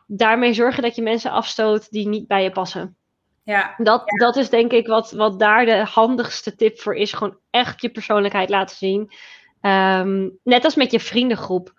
[0.08, 2.96] Daarmee zorgen dat je mensen afstoot die niet bij je passen.
[3.44, 3.74] ja.
[3.78, 7.14] Dat, dat is denk ik wat, wat daar de handigste tip voor is.
[7.14, 9.12] Gewoon echt je persoonlijkheid laten zien.
[9.62, 11.74] Ehm, net als met je vriendengroep.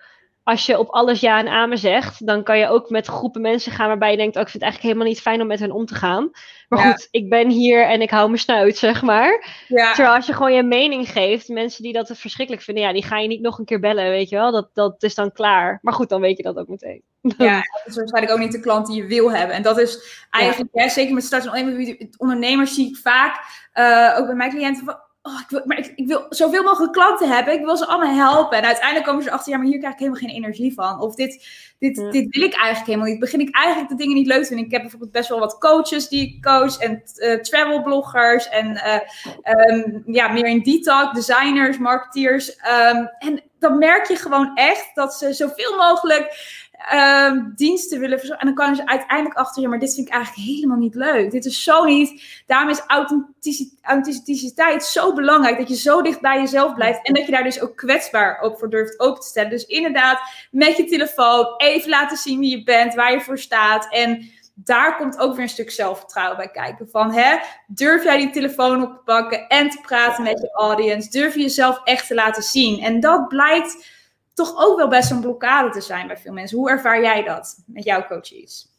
[0.44, 3.72] Als je op alles ja en amen zegt, dan kan je ook met groepen mensen
[3.72, 5.70] gaan waarbij je denkt: oh, ik vind het eigenlijk helemaal niet fijn om met hen
[5.72, 6.30] om te gaan.
[6.68, 6.90] Maar Ja.
[6.90, 9.46] goed, ik ben hier en ik hou mijn snuit, zeg maar.
[9.68, 9.92] ja.
[9.92, 13.18] Terwijl als je gewoon je mening geeft, mensen die dat verschrikkelijk vinden, ja, die ga
[13.18, 14.52] je niet nog een keer bellen, weet je wel.
[14.52, 15.78] Dat, dat is dan klaar.
[15.83, 17.02] Maar goed, dan weet je dat ook meteen.
[17.38, 19.57] Ja, dat is waarschijnlijk ook niet de klant die je wil hebben.
[19.57, 23.40] En dat is eigenlijk, hè, zeker met start- en ondernemers, zie ik vaak,
[23.72, 24.96] eh, ook bij mijn cliënten, van,
[25.27, 27.55] oh, ik, wil, maar ik, wil zoveel mogelijk klanten hebben.
[27.55, 28.59] Ik wil ze allemaal helpen.
[28.59, 31.01] En uiteindelijk komen ze erachter, ja, maar hier krijg ik helemaal geen energie van.
[31.01, 31.47] Of dit,
[31.85, 32.11] dit, Ja.
[32.11, 33.18] dit wil ik eigenlijk helemaal niet.
[33.18, 34.64] Begin ik eigenlijk de dingen niet leuk te vinden.
[34.66, 36.79] Ik heb bijvoorbeeld best wel wat coaches die ik coach.
[36.79, 38.49] En eh travelbloggers.
[38.49, 39.01] En eh,
[39.42, 42.57] ehm, ja, meer in detail, designers, marketeers.
[42.57, 46.53] Ehm, en dan merk je gewoon echt dat ze zoveel mogelijk
[46.88, 48.47] ehm, diensten willen verzorgen.
[48.49, 51.31] En dan komen ze uiteindelijk achter, ja, maar dit vind ik eigenlijk helemaal niet leuk.
[51.31, 52.42] Dit is zo niet.
[52.47, 55.59] Daarom is authenticiteit, authenticiteit zo belangrijk.
[55.59, 57.07] Dat je zo dicht bij jezelf blijft.
[57.07, 59.51] En dat je daar dus ook kwetsbaar op voor durft open te stellen.
[59.51, 60.20] Dus inderdaad,
[60.51, 63.93] met je telefoon even laten zien wie je bent, waar je voor staat.
[63.93, 66.89] En daar komt ook weer een stuk zelfvertrouwen bij kijken.
[66.91, 71.11] Van, hè, durf jij die telefoon op te pakken en te praten met je audience?
[71.11, 72.81] Durf je jezelf echt te laten zien?
[72.81, 73.87] En dat blijkt
[74.35, 76.59] toch ook wel best een blokkade te zijn bij veel mensen.
[76.59, 78.73] Hoe ervaar jij dat met jouw coaches?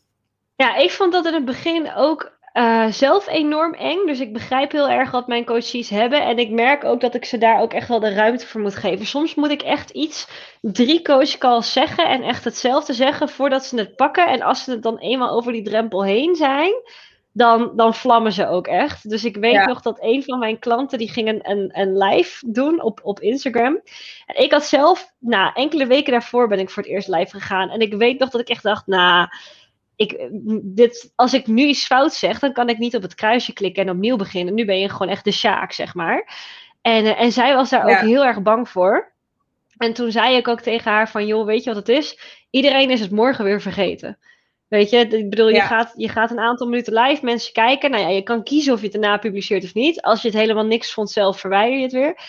[0.56, 4.06] Ja, ik vond dat in het begin ook uh, zelf enorm eng.
[4.06, 6.22] Dus ik begrijp heel erg wat mijn coaches hebben.
[6.26, 8.76] En ik merk ook dat ik ze daar ook echt wel de ruimte voor moet
[8.76, 9.06] geven.
[9.06, 10.28] Soms moet ik echt iets,
[10.62, 14.28] drie coachcalls zeggen en echt hetzelfde zeggen voordat ze het pakken.
[14.28, 16.74] En als ze het dan eenmaal over die drempel heen zijn,
[17.32, 19.10] dan, dan vlammen ze ook echt.
[19.10, 22.52] Dus ik weet nog dat een van mijn klanten, die ging een, een, een live
[22.52, 23.82] doen op, op Instagram.
[24.26, 27.70] En ik had zelf, nou, enkele weken daarvoor ben ik voor het eerst live gegaan.
[27.70, 29.28] En ik weet nog dat ik echt dacht, nou
[29.96, 30.30] ik,
[30.64, 33.84] dit, als ik nu iets fout zeg, dan kan ik niet op het kruisje klikken
[33.84, 34.54] en opnieuw beginnen.
[34.54, 36.30] Nu ben je gewoon echt de Sjaak, zeg maar.
[36.82, 39.14] En, eh, en zij was daar ook heel erg bang voor.
[39.78, 42.20] En toen zei ik ook tegen haar van, joh, weet je wat het is?
[42.50, 44.18] Iedereen is het morgen weer vergeten.
[44.68, 47.92] Weet je, ik bedoel, je, gaat, je gaat een aantal minuten live, mensen kijken.
[47.92, 50.02] Nou ja, je kan kiezen of je het erna publiceert of niet.
[50.02, 52.20] Als je het helemaal niks vond zelf, verwijder je het weer.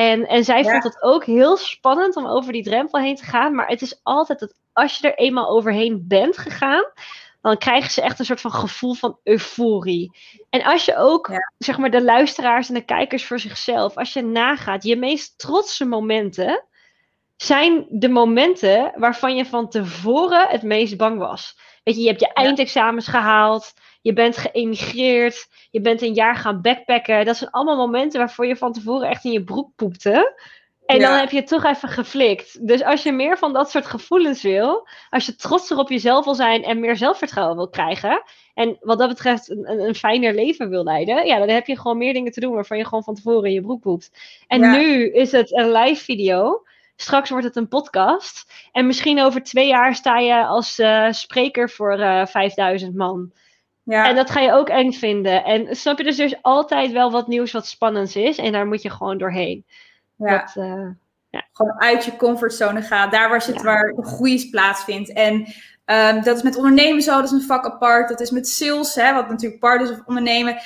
[0.00, 3.54] En, en zij vond het ook heel spannend om over die drempel heen te gaan.
[3.54, 6.84] Maar het is altijd het als je er eenmaal overheen bent gegaan,
[7.40, 10.16] dan krijgen ze echt een soort van gevoel van euforie.
[10.50, 14.22] En als je ook, zeg maar, de luisteraars en de kijkers voor zichzelf, als je
[14.22, 16.64] nagaat, je meest trotse momenten
[17.36, 21.58] zijn de momenten waarvan je van tevoren het meest bang was.
[21.82, 26.60] Weet je, je hebt je eindexamens gehaald, je bent geëmigreerd, je bent een jaar gaan
[26.60, 27.24] backpacken.
[27.24, 30.38] Dat zijn allemaal momenten waarvoor je van tevoren echt in je broek poepte.
[30.86, 32.66] En dan heb je het toch even geflikt.
[32.66, 36.34] Dus als je meer van dat soort gevoelens wil, als je trotser op jezelf wil
[36.34, 38.22] zijn en meer zelfvertrouwen wil krijgen,
[38.54, 41.98] en wat dat betreft een, een fijner leven wil leiden, ja, dan heb je gewoon
[41.98, 44.10] meer dingen te doen waarvan je gewoon van tevoren in je broek poept.
[44.46, 46.62] En nu is het een live video.
[47.00, 48.52] Straks wordt het een podcast.
[48.72, 53.32] En misschien over twee jaar sta je als uh, spreker voor uh, eh, 5000 man.
[53.82, 54.08] Ja.
[54.08, 55.44] En dat ga je ook eng vinden.
[55.44, 58.38] En snap je, dus er is altijd wel wat nieuws wat spannends is.
[58.38, 59.64] En daar moet je gewoon doorheen.
[60.16, 60.50] Ja.
[60.54, 60.88] Eh,
[61.30, 61.48] ja.
[61.52, 63.10] Gewoon uit je comfortzone gaan.
[63.10, 65.12] Daar waar, zit, waar de groei plaatsvindt.
[65.12, 65.34] En
[65.84, 67.14] um, dat is met ondernemen zo.
[67.14, 68.08] Dat is een vak apart.
[68.08, 70.56] Dat is met sales, hè, wat natuurlijk part is of ondernemen.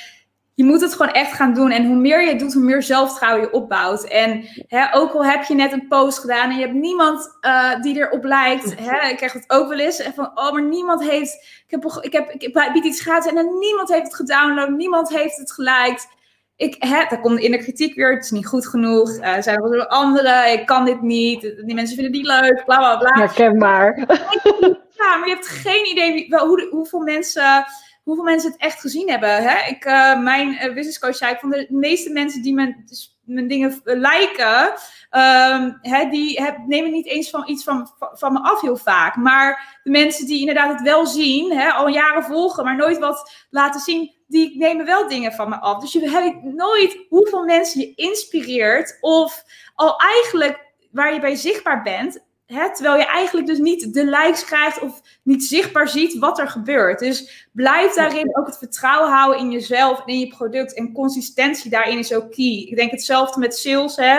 [0.54, 1.70] Je moet het gewoon echt gaan doen.
[1.70, 4.04] En hoe meer je het doet, hoe meer zelfvertrouwen je opbouwt.
[4.04, 7.80] En hè, ook al heb je net een post gedaan en je hebt niemand uh,
[7.80, 8.74] die erop lijkt.
[8.78, 10.08] Hè, ik krijg het ook wel eens.
[10.14, 11.34] Van, oh, maar niemand heeft.
[11.66, 14.68] Ik, heb, ik, heb, ik bied iets gratis en niemand heeft het gedownload.
[14.68, 16.08] Niemand heeft het geliked
[16.56, 19.10] ik heb, daar komt in de kritiek weer, het is niet goed genoeg.
[19.10, 21.40] Uh, zijn er wel anderen, ik kan dit niet.
[21.40, 23.12] Die mensen vinden die leuk, bla bla bla.
[23.12, 23.96] Herkenbaar.
[24.96, 27.64] Ja, maar je hebt geen idee wie, wel, hoe, hoeveel, mensen,
[28.04, 29.42] hoeveel mensen het echt gezien hebben.
[29.42, 29.68] Hè?
[29.68, 33.48] Ik, uh, mijn uh, business coach zei, van de meeste mensen die mijn, dus mijn
[33.48, 34.72] dingen liken,
[35.10, 39.16] um, hè, die heb, nemen niet eens van, iets van, van me af heel vaak.
[39.16, 43.46] Maar de mensen die inderdaad het wel zien, hè, al jaren volgen, maar nooit wat
[43.50, 45.80] laten zien, die nemen wel dingen van me af.
[45.80, 48.98] Dus je weet nooit hoeveel mensen je inspireert.
[49.00, 52.24] Of al eigenlijk waar je bij zichtbaar bent.
[52.46, 56.48] Hè, terwijl je eigenlijk dus niet de likes krijgt of niet zichtbaar ziet wat er
[56.48, 56.98] gebeurt.
[56.98, 60.74] Dus blijf daarin ook het vertrouwen houden in jezelf en in je product.
[60.74, 62.66] En consistentie daarin is ook key.
[62.68, 63.96] Ik denk hetzelfde met sales.
[63.96, 64.18] Hè.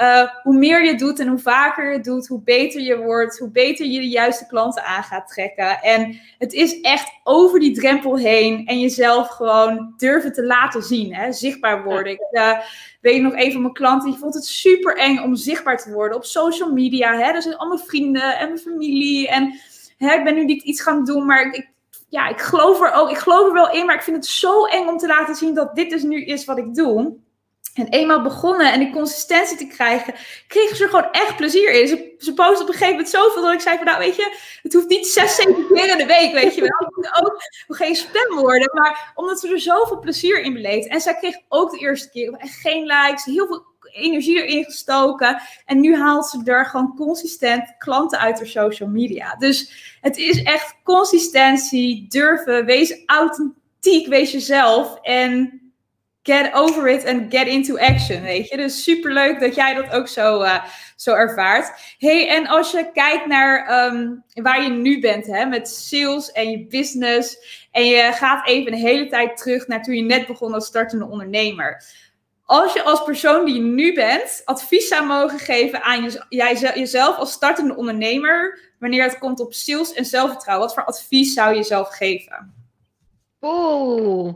[0.00, 3.50] Uh, hoe meer je doet en hoe vaker je doet, hoe beter je wordt, hoe
[3.50, 5.80] beter je de juiste klanten aan gaat trekken.
[5.80, 11.14] En het is echt over die drempel heen en jezelf gewoon durven te laten zien,
[11.14, 11.32] hè?
[11.32, 12.12] zichtbaar worden.
[12.12, 12.58] Ik uh,
[13.00, 16.16] weet nog een van mijn klanten, die vond het super eng om zichtbaar te worden
[16.16, 17.12] op social media.
[17.12, 17.32] Hè?
[17.32, 19.60] Er zijn allemaal vrienden en mijn familie en
[19.96, 21.70] hè, ik ben nu niet iets gaan doen, maar ik,
[22.08, 24.64] ja, ik geloof er ook, ik geloof er wel in, maar ik vind het zo
[24.64, 27.16] eng om te laten zien dat dit dus nu is wat ik doe.
[27.78, 30.14] En eenmaal begonnen en die consistentie te krijgen,
[30.46, 31.88] kregen ze er gewoon echt plezier in.
[31.88, 34.72] Ze, ze op een gegeven moment zoveel dat ik zei van, nou weet je, het
[34.72, 36.78] hoeft niet zes, zeven keer in de week, weet je wel.
[36.88, 37.36] Het moet ook
[37.68, 40.88] geen spam worden, maar omdat ze er zoveel plezier in beleefd.
[40.88, 45.40] En zij kreeg ook de eerste keer echt geen likes, heel veel energie erin gestoken.
[45.64, 49.34] En nu haalt ze er gewoon consistent klanten uit haar social media.
[49.34, 55.60] Dus het is echt consistentie, durven, wees authentiek, wees jezelf en
[56.28, 58.56] get over it and get into action, weet je.
[58.56, 60.64] Dus super leuk dat jij dat ook zo, uh,
[60.96, 61.96] zo ervaart.
[61.98, 66.50] hey, en als je kijkt naar um, waar je nu bent, hè, met sales en
[66.50, 67.36] je business,
[67.70, 71.06] en je gaat even een hele tijd terug naar toen je net begon als startende
[71.06, 71.84] ondernemer.
[72.44, 77.16] Als je als persoon die je nu bent, advies zou mogen geven aan je, jezelf
[77.16, 81.56] als startende ondernemer, wanneer het komt op sales en zelfvertrouwen, wat voor advies zou je
[81.56, 82.54] jezelf geven?
[83.40, 84.34] Oeh.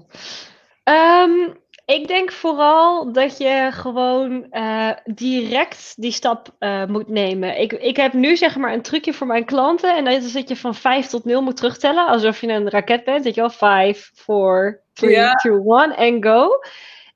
[0.84, 1.61] Um,
[1.92, 7.60] Ik denk vooral dat je gewoon uh, direct die stap uh, moet nemen.
[7.60, 9.96] Ik, ik heb nu zeg maar een trucje voor mijn klanten.
[9.96, 12.06] En dat is dat je van 5 tot 0 moet terugtellen.
[12.06, 13.24] Alsof je een raket bent.
[13.24, 16.48] Dat je wel 5, 4, 3, 2, 1 en go.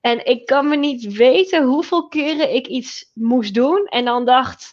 [0.00, 3.86] En ik kan me niet weten hoeveel keren ik iets moest doen.
[3.86, 4.70] En dan dacht.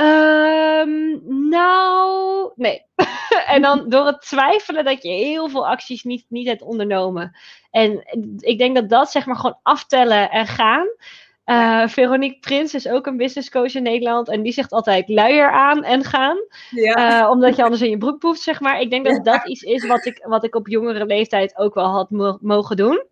[0.00, 2.82] Um, nou, nee.
[3.54, 7.36] en dan door het twijfelen dat je heel veel acties niet, niet hebt ondernomen.
[7.70, 8.04] En
[8.38, 10.86] ik denk dat dat zeg maar gewoon aftellen en gaan.
[11.46, 14.28] Uh, Veronique Prins is ook een business coach in Nederland.
[14.28, 16.36] En die zegt altijd luier aan en gaan.
[16.70, 17.22] Ja.
[17.22, 18.80] Uh, omdat je anders in je broek poeft, zeg maar.
[18.80, 21.88] Ik denk dat dat iets is wat ik, wat ik op jongere leeftijd ook wel
[21.88, 23.04] had mo mogen doen.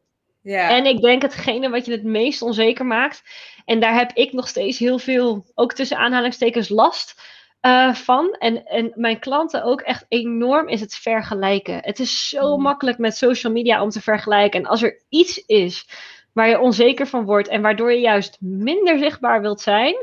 [0.44, 0.70] Ja.
[0.70, 3.22] En ik denk hetgene wat je het meest onzeker maakt.
[3.64, 7.22] En daar heb ik nog steeds heel veel, ook tussen aanhalingstekens, last
[7.62, 8.36] uh, van.
[8.38, 11.78] En, en mijn klanten ook echt enorm is het vergelijken.
[11.80, 12.62] Het is zo mm.
[12.62, 14.60] makkelijk met social media om te vergelijken.
[14.60, 15.88] En als er iets is
[16.32, 19.94] waar je onzeker van wordt en waardoor je juist minder zichtbaar wilt zijn,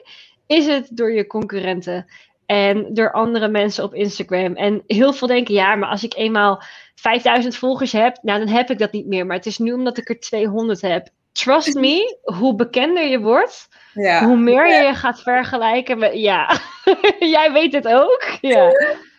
[0.48, 2.06] is het door je concurrenten.
[2.46, 4.56] En door andere mensen op Instagram.
[4.56, 6.64] En heel veel denken, ja, maar als ik eenmaal
[7.02, 9.26] 5000 volgers heb, nou dan heb ik dat niet meer.
[9.26, 11.08] Maar het is nu omdat ik er 200 heb.
[11.32, 14.26] Trust me, hoe bekender je wordt, ja.
[14.26, 16.60] hoe meer je je gaat vergelijken met, ja,
[17.36, 18.38] jij weet het ook.
[18.42, 18.72] Ja,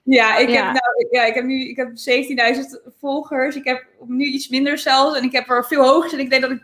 [0.05, 1.89] ja, ik, Heb nou, ja ik heb nu ik heb
[2.57, 2.63] 17.000
[3.01, 3.57] volgers.
[3.57, 5.17] Ik heb nu iets minder zelfs.
[5.19, 6.13] En ik heb er veel hoger.
[6.13, 6.61] En ik denk dat ik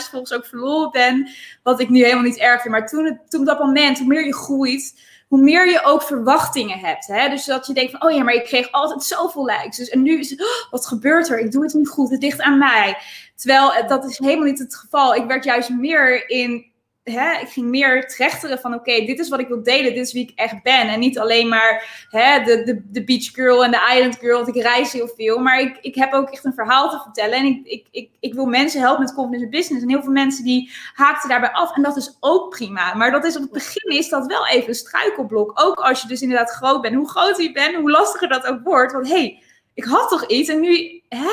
[0.00, 1.28] 3.000, 4.000 volgers ook verloren ben.
[1.62, 2.74] Wat ik nu helemaal niet erg vind.
[2.74, 4.94] Maar toen, toen op dat moment, hoe meer je groeit,
[5.34, 7.06] hoe meer je ook verwachtingen hebt.
[7.06, 7.28] Hè?
[7.28, 9.76] Dus dat je denkt van, oh ja, maar ik kreeg altijd zoveel likes.
[9.76, 11.38] Dus, en nu is het, oh, wat gebeurt er?
[11.38, 12.98] Ik doe het niet goed, het ligt aan mij.
[13.36, 15.14] Terwijl eh, dat is helemaal niet het geval.
[15.14, 16.72] Ik werd juist meer in
[17.04, 20.12] hè, ik ging meer trechteren van oké, dit is wat ik wil delen, dit is
[20.12, 20.88] wie ik echt ben.
[20.88, 24.56] En niet alleen maar hè, de, de, de beach girl en de island girl, want
[24.56, 25.38] ik reis heel veel.
[25.38, 27.38] Maar ik, ik heb ook echt een verhaal te vertellen.
[27.38, 29.82] En ik, ik, ik, ik wil mensen helpen met confidence business.
[29.82, 31.76] En heel veel mensen die haakten daarbij af.
[31.76, 32.94] En dat is ook prima.
[32.94, 35.52] Maar dat is op het begin is dat wel even een struikelblok.
[35.54, 36.94] Ook als je dus inderdaad groot bent.
[36.94, 38.92] Hoe groter je bent, hoe lastiger dat ook wordt.
[38.92, 39.42] Want hé, hey,
[39.74, 41.32] ik had toch iets en nu, hè?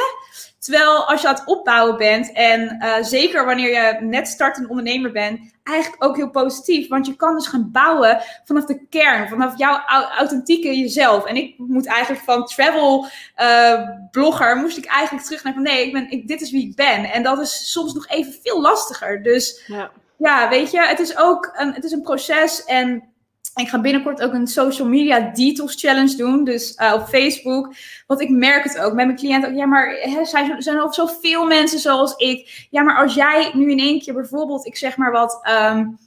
[0.61, 5.11] Terwijl als je aan het opbouwen bent en uh, zeker wanneer je net startend ondernemer
[5.11, 6.87] bent, eigenlijk ook heel positief.
[6.87, 9.83] Want je kan dus gaan bouwen vanaf de kern, vanaf jouw
[10.17, 11.25] authentieke jezelf.
[11.25, 15.85] En ik moet eigenlijk van travel uh, blogger, moest ik eigenlijk terug naar van nee,
[15.85, 17.11] ik ben, ik, dit is wie ik ben.
[17.11, 19.23] En dat is soms nog even veel lastiger.
[19.23, 23.10] Dus ja, ja weet je, het is ook een, het is een proces en
[23.55, 26.43] ik ga binnenkort ook een social media detox challenge doen.
[26.43, 27.73] Dus uh, op Facebook.
[28.07, 29.49] Want ik merk het ook met mijn cliënten.
[29.49, 32.67] Ook, ja, maar hè, zijn, zijn er zoveel mensen zoals ik.
[32.69, 35.39] Ja, maar als jij nu in één keer bijvoorbeeld, ik zeg maar wat,
[35.71, 35.97] um,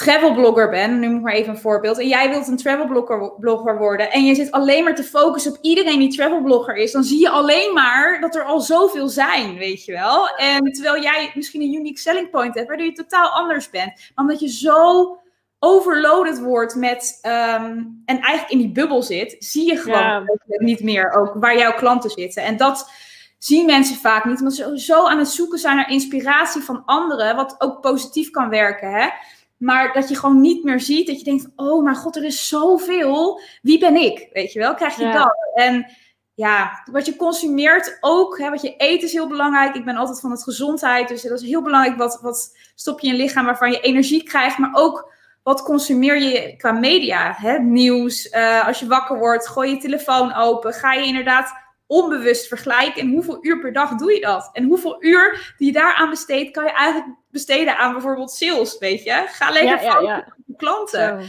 [0.00, 0.98] travelblogger bent.
[0.98, 1.98] Nu ik maar even een voorbeeld.
[1.98, 4.10] En jij wilt een travelblogger blogger worden.
[4.10, 6.92] En je zit alleen maar te focussen op iedereen die travelblogger is.
[6.92, 10.28] Dan zie je alleen maar dat er al zoveel zijn, weet je wel.
[10.28, 14.10] En terwijl jij misschien een unique selling point hebt, waardoor je totaal anders bent.
[14.14, 15.18] Omdat je zo
[15.60, 21.12] overloaded wordt met ehm, en eigenlijk in die bubbel zit, zie je gewoon niet meer
[21.12, 22.42] ook waar jouw klanten zitten.
[22.42, 22.90] En dat
[23.38, 27.36] zien mensen vaak niet, omdat ze zo aan het zoeken zijn naar inspiratie van anderen,
[27.36, 28.92] wat ook positief kan werken.
[28.92, 29.08] Hè?
[29.56, 32.48] Maar dat je gewoon niet meer ziet, dat je denkt, oh mijn god, er is
[32.48, 33.40] zoveel.
[33.62, 34.28] Wie ben ik?
[34.32, 35.34] Weet je wel, krijg je dat.
[35.54, 35.86] En
[36.34, 39.74] ja, wat je consumeert ook, hè, wat je eet is heel belangrijk.
[39.74, 41.98] Ik ben altijd van het gezondheid, dus dat is heel belangrijk.
[41.98, 46.18] Wat, wat stop je in je lichaam waarvan je energie krijgt, maar ook wat consumeer
[46.18, 47.34] je qua media?
[47.36, 47.58] Hè?
[47.58, 50.72] Nieuws, uh, als je wakker wordt, gooi je telefoon open.
[50.72, 51.52] Ga je inderdaad
[51.86, 53.02] onbewust vergelijken.
[53.02, 54.50] En hoeveel uur per dag doe je dat?
[54.52, 59.02] En hoeveel uur die je daaraan besteedt, kan je eigenlijk besteden aan bijvoorbeeld sales, weet
[59.02, 59.24] je?
[59.26, 61.28] Ga lekker ja, ja, op klanten.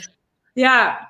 [0.54, 1.10] Ja.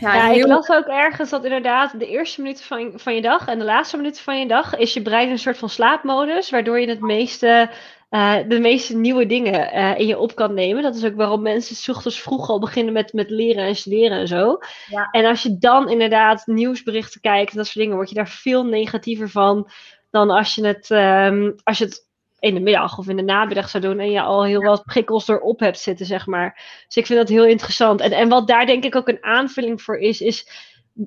[0.00, 3.46] Ja, ja ik las ook ergens dat inderdaad de eerste minuten van, van je dag
[3.46, 6.80] en de laatste minuten van je dag is je brein een soort van slaapmodus, waardoor
[6.80, 7.70] je het meeste
[8.10, 10.82] uh, de meeste nieuwe dingen uh, in je op kan nemen.
[10.82, 14.18] Dat is ook waarom mensen s ochtends vroeg al beginnen met, met leren en studeren
[14.18, 14.58] en zo.
[14.86, 15.08] Ja.
[15.10, 18.64] En als je dan inderdaad nieuwsberichten kijkt en dat soort dingen, word je daar veel
[18.64, 19.70] negatiever van
[20.10, 22.06] dan als je het, um, als je het
[22.38, 25.28] in de middag of in de namiddag zou doen en je al heel wat prikkels
[25.28, 26.54] erop hebt zitten, zeg maar.
[26.86, 28.00] Dus ik vind dat heel interessant.
[28.00, 30.48] En, en wat daar denk ik ook een aanvulling voor is, is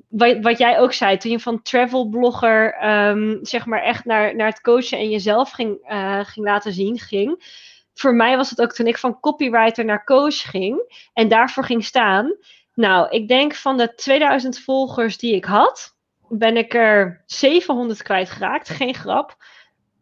[0.08, 4.36] wat, wat jij ook zei, toen je van travel blogger um, zeg maar echt naar,
[4.36, 7.60] naar het coachen en jezelf ging, uh, ging laten zien ging.
[7.94, 11.84] Voor mij was het ook toen ik van copywriter naar coach ging en daarvoor ging
[11.84, 12.36] staan.
[12.74, 15.96] Nou, ik denk van de 2000 volgers die ik had,
[16.28, 18.68] ben ik er 700 kwijtgeraakt.
[18.68, 19.36] Geen grap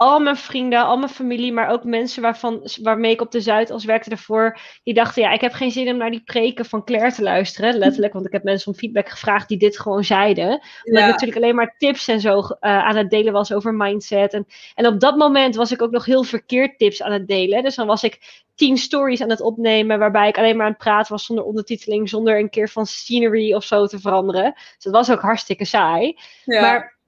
[0.00, 3.84] al mijn vrienden, al mijn familie, maar ook mensen waarvan, waarmee ik op de Zuidas
[3.84, 7.12] werkte daarvoor, die dachten, ja, ik heb geen zin om naar die preken van Claire
[7.12, 10.48] te luisteren, letterlijk, want ik heb mensen om feedback gevraagd die dit gewoon zeiden.
[10.84, 14.32] Omdat ik natuurlijk alleen maar tips en zo uh, aan het delen was over mindset.
[14.32, 17.62] En, en op dat moment was ik ook nog heel verkeerd tips aan het delen.
[17.62, 20.82] Dus dan was ik tien stories aan het opnemen, waarbij ik alleen maar aan het
[20.82, 24.52] praten was zonder ondertiteling, zonder een keer van scenery of zo te veranderen.
[24.54, 26.18] Dus dat was ook hartstikke saai.
[26.44, 26.60] Ja.
[26.60, 26.98] Maar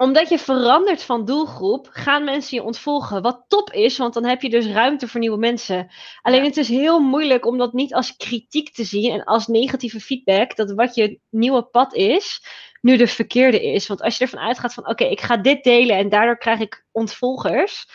[0.00, 3.22] omdat je verandert van doelgroep, gaan mensen je ontvolgen.
[3.22, 5.90] Wat top is, want dan heb je dus ruimte voor nieuwe mensen.
[6.22, 10.00] Alleen het is heel moeilijk om dat niet als kritiek te zien en als negatieve
[10.00, 12.44] feedback, dat wat je nieuwe pad is,
[12.80, 13.86] nu de verkeerde is.
[13.86, 16.84] Want als je ervan uitgaat van, oké, ik ga dit delen en daardoor krijg ik
[16.92, 17.86] ontvolgers.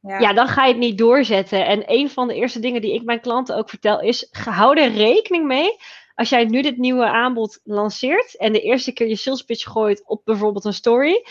[0.00, 0.18] Ja.
[0.18, 0.32] ja.
[0.32, 1.66] dan ga je het niet doorzetten.
[1.66, 4.92] En een van de eerste dingen die ik mijn klanten ook vertel is: hou er
[4.92, 5.76] rekening mee
[6.14, 10.02] als jij nu dit nieuwe aanbod lanceert en de eerste keer je sales pitch gooit
[10.06, 11.24] op bijvoorbeeld een story,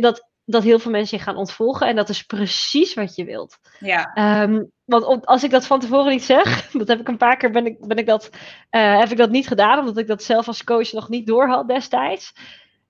[0.00, 1.86] dat, dat heel veel mensen je gaan ontvolgen.
[1.86, 3.58] En dat is precies wat je wilt.
[3.80, 4.10] Ja.
[4.14, 7.50] Ehm, want als ik dat van tevoren niet zeg, dat heb ik een paar keer
[7.50, 8.30] ben ik, ben ik dat,
[8.70, 11.48] uh, heb ik dat niet gedaan, omdat ik dat zelf als coach nog niet door
[11.48, 12.32] had destijds.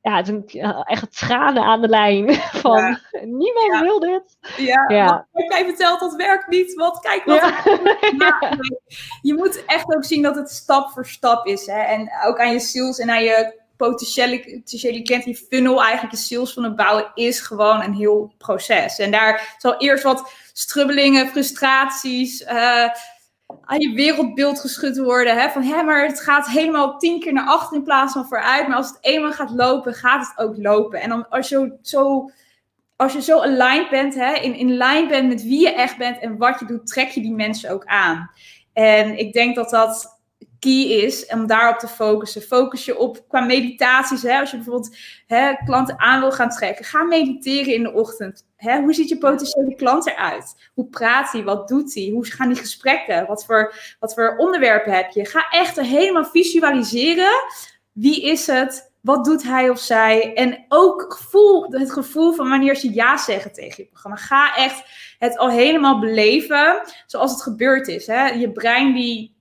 [0.01, 0.45] Ja, toen
[0.85, 4.37] echt tranen aan de lijn van niemand wil dit.
[4.57, 5.27] Ja, ja.
[5.33, 6.75] wat jij vertelt, dat werkt niet.
[6.75, 7.41] Wat kijk wat.
[9.29, 11.67] Je moet echt ook zien dat het stap voor stap is.
[11.67, 11.81] Hè?
[11.81, 16.21] En ook aan je sales en aan je potentiële, potentiële kent die funnel eigenlijk de
[16.21, 18.99] sales van het bouwen is gewoon een heel proces.
[18.99, 22.89] En daar zal eerst wat strubbelingen, frustraties, uh,
[23.61, 25.37] aan je wereldbeeld geschud worden.
[25.37, 25.49] Hè?
[25.49, 28.69] Van hé, maar het gaat helemaal tien keer naar achter in plaats van vooruit.
[28.69, 31.01] Maar als het eenmaal gaat lopen, gaat het ook lopen.
[31.01, 32.31] En dan als je zo,
[32.97, 36.19] als je zo aligned bent, hè, in, in lijn bent met wie je echt bent
[36.19, 38.31] en wat je doet, trek je die mensen ook aan.
[38.73, 40.18] En ik denk dat dat
[40.59, 42.43] key is om daarop te focussen.
[42.43, 44.23] Focus je op qua meditaties.
[44.23, 44.39] Hè?
[44.41, 44.97] Als je bijvoorbeeld
[45.27, 48.47] hè, klanten aan wil gaan trekken, ga mediteren in de ochtend.
[48.57, 48.81] Hè?
[48.81, 50.71] Hoe ziet je potentiële klant eruit?
[50.75, 51.45] Hoe praat hij?
[51.45, 52.09] Wat doet hij?
[52.13, 53.27] Hoe gaan die gesprekken?
[53.27, 55.25] Wat voor, wat voor onderwerpen heb je?
[55.25, 57.31] Ga echt helemaal visualiseren.
[57.93, 58.93] Wie is het?
[59.01, 60.35] Wat doet hij of zij?
[60.35, 64.17] En ook gevoel, het gevoel van wanneer ze ja zeggen tegen je programma.
[64.17, 64.85] Ga echt
[65.19, 68.07] het al helemaal beleven zoals het gebeurd is.
[68.07, 68.27] Hè?
[68.27, 69.37] Je brein die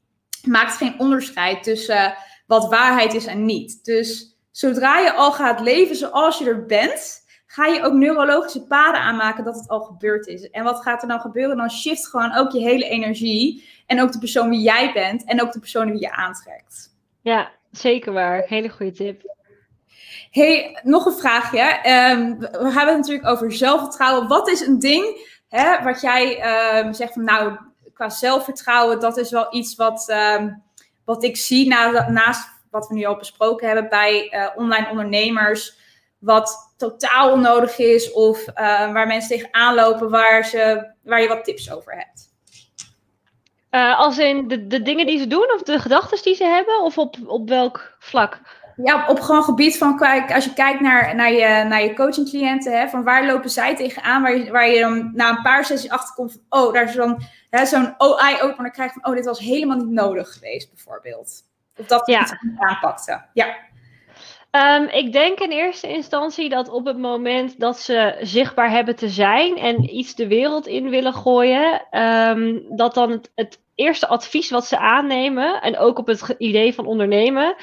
[0.45, 2.11] maakt geen onderscheid tussen eh,
[2.45, 3.85] wat waarheid is en niet.
[3.85, 9.01] Dus zodra je al gaat leven zoals je er bent, ga je ook neurologische paden
[9.01, 10.49] aanmaken dat het al gebeurd is.
[10.49, 11.57] En wat gaat er dan gebeuren?
[11.57, 15.41] Dan shift gewoon ook je hele energie en ook de persoon wie jij bent en
[15.41, 16.95] ook de persoon wie je aantrekt.
[17.21, 18.43] Ja, zeker waar.
[18.47, 19.35] Hele goede tip.
[20.31, 21.61] Hey, nog een vraagje.
[21.61, 24.27] Um, we hebben het natuurlijk over zelfvertrouwen.
[24.27, 26.43] Wat is een ding hè, wat jij
[26.85, 27.57] um, zegt van nou,
[27.97, 30.49] qua zelfvertrouwen, dat is wel iets wat, ehm,
[31.05, 35.75] wat ik zie na, naast wat we nu al besproken hebben bij uh, online ondernemers.
[36.19, 38.53] Wat totaal onnodig is of uh,
[38.93, 42.35] waar mensen tegenaan lopen, waar, ze, waar je wat tips over hebt.
[43.71, 46.81] Uh, als in de, de dingen die ze doen of de gedachten die ze hebben
[46.81, 48.41] of op, op welk vlak?
[48.83, 52.79] Ja, op, gewoon gebied van, kijk, als je kijkt naar, naar je, naar je coachingcliënten,
[52.79, 55.89] hè, van waar lopen zij tegenaan, waar je, waar je dan na een paar sessies
[55.89, 57.21] achterkomt van, oh, daar is dan
[57.97, 61.43] zo'n eye-opener krijgt van, oh, dit was helemaal niet nodig geweest, bijvoorbeeld.
[61.77, 62.21] Of dat ja.
[62.21, 63.25] iets aanpakte.
[63.33, 63.55] Ja.
[64.51, 69.09] Um, ik denk in eerste instantie dat op het moment dat ze zichtbaar hebben te
[69.09, 74.49] zijn en iets de wereld in willen gooien, um, dat dan het, het eerste advies
[74.49, 77.55] wat ze aannemen, en ook op het idee van ondernemen,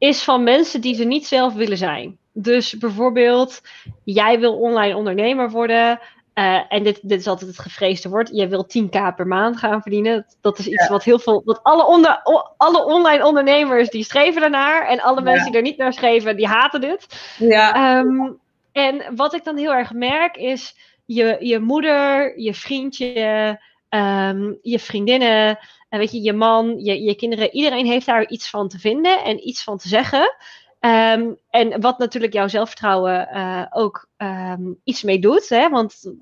[0.00, 2.18] is van mensen die ze niet zelf willen zijn.
[2.32, 3.60] Dus bijvoorbeeld,
[4.04, 6.00] jij wil online ondernemer worden.
[6.34, 8.30] Uh, en dit, dit is altijd het gevreesde woord.
[8.32, 10.26] Je wil 10k per maand gaan verdienen.
[10.40, 11.42] Dat, is iets wat heel veel.
[11.44, 12.22] Wat alle, onder,
[12.56, 14.86] alle online ondernemers die streven ernaar.
[14.86, 17.06] En alle mensen die er niet naar schreven, die haten dit.
[17.38, 17.98] Ja.
[17.98, 18.38] Um,
[18.72, 20.76] en wat ik dan heel erg merk is.
[21.04, 25.58] Je, je moeder, je vriendje, um, je vriendinnen.
[25.90, 29.24] En weet je, je man, je, je kinderen, iedereen heeft daar iets van te vinden
[29.24, 30.34] en iets van te zeggen.
[30.80, 35.48] Um, en wat natuurlijk jouw zelfvertrouwen uh, ook um, iets mee doet.
[35.48, 35.68] Hè?
[35.68, 36.14] Want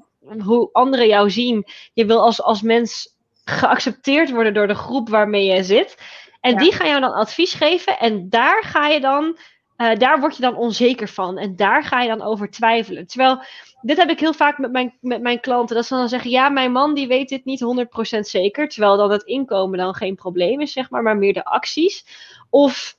[0.44, 5.44] hoe anderen jou zien, je wil als, als mens geaccepteerd worden door de groep waarmee
[5.44, 5.96] je zit.
[6.40, 7.98] En die gaan jou dan advies geven.
[7.98, 9.38] En daar ga je dan,
[9.78, 11.38] uh, daar word je dan onzeker van.
[11.38, 13.06] En daar ga je dan over twijfelen.
[13.06, 13.42] Terwijl
[13.80, 15.76] dit heb ik heel vaak met mijn, met mijn klanten.
[15.76, 17.64] Dat ze dan zeggen, ja, mijn man die weet dit niet
[18.16, 18.68] 100% zeker.
[18.68, 21.02] Terwijl dan het inkomen dan geen probleem is, zeg maar.
[21.02, 22.04] Maar meer de acties.
[22.50, 22.96] Of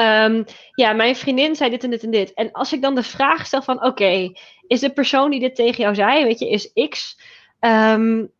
[0.00, 0.44] Um,
[0.74, 2.34] ja, mijn vriendin zei dit en dit en dit.
[2.34, 4.32] En als ik dan de vraag stel van, oké,
[4.66, 7.20] is de persoon die dit tegen jou zei, weet je, is X
[7.60, 8.32] um,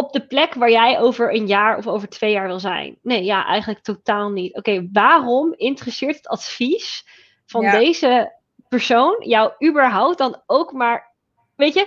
[0.00, 2.98] op de plek waar jij over een jaar of over twee jaar wil zijn?
[3.02, 4.56] Nee, ja, eigenlijk totaal niet.
[4.56, 7.04] Oké, waarom interesseert het advies
[7.46, 8.32] van deze
[8.68, 11.14] persoon jou überhaupt dan ook maar,
[11.56, 11.86] weet je,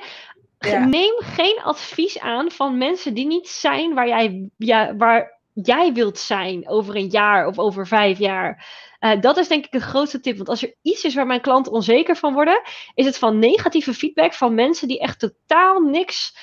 [0.71, 6.19] Neem geen advies aan van mensen die niet zijn waar jij, ja, waar jij wilt
[6.19, 8.65] zijn over een jaar of over vijf jaar.
[8.99, 10.35] Uh, dat is denk ik de grootste tip.
[10.35, 12.61] Want als er iets is waar mijn klanten onzeker van worden,
[12.93, 16.37] is het van negatieve feedback van mensen die echt totaal niks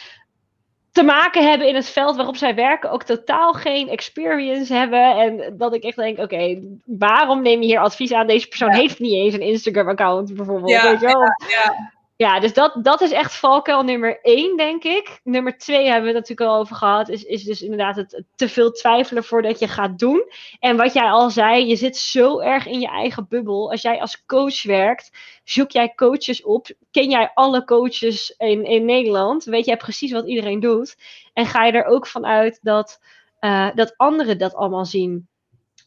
[0.92, 5.16] te maken hebben in het veld waarop zij werken, ook totaal geen experience hebben.
[5.16, 8.26] En dat ik echt denk, oké, waarom neem je hier advies aan?
[8.26, 10.70] Deze persoon heeft niet eens een Instagram-account bijvoorbeeld.
[10.70, 11.20] Ja, weet je wel?
[11.48, 15.20] ja, ja, dus dat, dat is echt valkuil nummer één, denk ik.
[15.24, 17.08] Nummer twee hebben we het natuurlijk al over gehad.
[17.08, 20.24] Is, is dus inderdaad het te veel twijfelen voordat je gaat doen.
[20.58, 23.70] En wat jij al zei, je zit zo erg in je eigen bubbel.
[23.70, 25.10] Als jij als coach werkt,
[25.44, 26.66] zoek jij coaches op.
[26.90, 29.44] Ken jij alle coaches in, in Nederland?
[29.44, 30.96] Weet jij precies wat iedereen doet?
[31.32, 33.00] En ga je er ook vanuit dat,
[33.40, 35.29] uh, dat anderen dat allemaal zien?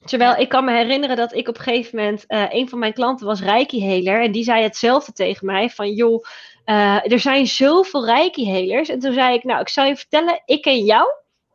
[0.05, 2.93] Terwijl ik kan me herinneren dat ik op een gegeven moment, uh, een van mijn
[2.93, 4.21] klanten was Reiki-heler.
[4.21, 6.23] En die zei hetzelfde tegen mij: van joh,
[6.65, 8.89] uh, er zijn zoveel Reiki-helers.
[8.89, 11.07] En toen zei ik, nou, ik zal je vertellen, ik ken jou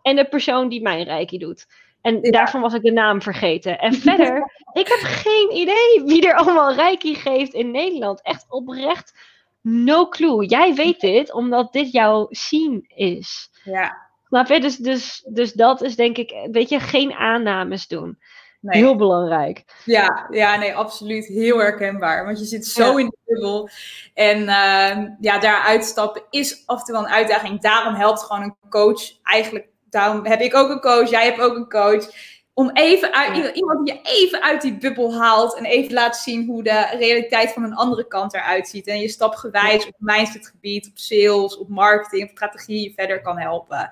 [0.02, 1.66] en de persoon die mijn Reiki doet.
[2.00, 3.78] En daarvan was ik de naam vergeten.
[3.78, 8.22] En verder, ik heb geen idee wie er allemaal Reiki geeft in Nederland.
[8.22, 9.18] Echt oprecht,
[9.60, 10.46] no clue.
[10.46, 13.50] Jij weet dit, omdat dit jouw scene is.
[13.64, 14.07] Ja.
[14.28, 14.60] Snap je?
[14.60, 18.18] Dus, dus, dus dat is denk ik, weet je, geen aannames doen.
[18.60, 18.82] Nee.
[18.82, 19.64] Heel belangrijk.
[19.84, 21.26] Ja, ja, nee, absoluut.
[21.26, 22.24] Heel herkenbaar.
[22.24, 23.68] Want je zit zo in de bubbel.
[24.14, 27.60] En uh, ja, daar uitstappen is af en toe wel een uitdaging.
[27.60, 29.02] Daarom helpt gewoon een coach.
[29.22, 31.10] Eigenlijk, daarom heb ik ook een coach.
[31.10, 32.06] Jij hebt ook een coach.
[32.58, 35.56] Om even uit, iemand die je even uit die bubbel haalt.
[35.56, 38.86] En even laat zien hoe de realiteit van een andere kant eruit ziet.
[38.86, 43.90] En je stapgewijs op mindsetgebied, op sales, op marketing, op strategie je verder kan helpen.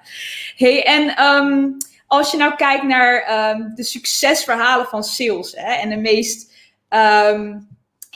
[0.57, 1.25] Hey, en...
[1.25, 6.53] Um, als je nou kijkt naar um, de succesverhalen van sales hè, en de meest
[6.89, 7.69] um,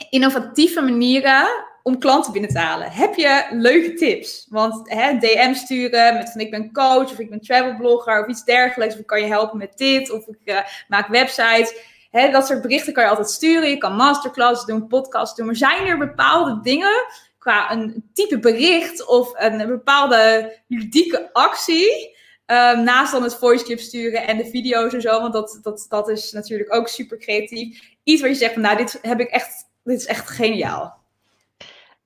[0.09, 1.47] innovatieve manieren
[1.83, 4.47] om klanten binnen te halen, heb je leuke tips?
[4.49, 8.43] Want hè, DM sturen met van ik ben coach of ik ben travelblogger of iets
[8.43, 11.75] dergelijks, of ik kan je helpen met dit of ik uh, maak websites.
[12.11, 13.69] Hè, dat soort berichten kan je altijd sturen.
[13.69, 15.45] Je kan masterclasses doen, podcasts doen.
[15.45, 17.05] Maar zijn er bepaalde dingen
[17.37, 22.19] qua een type bericht of een bepaalde ludieke actie
[22.51, 25.85] Um, naast dan het voice clip sturen en de video's en zo, want dat, dat,
[25.89, 27.81] dat is natuurlijk ook super creatief.
[28.03, 31.00] Iets waar je zegt van, nou, dit heb ik echt, dit is echt geniaal.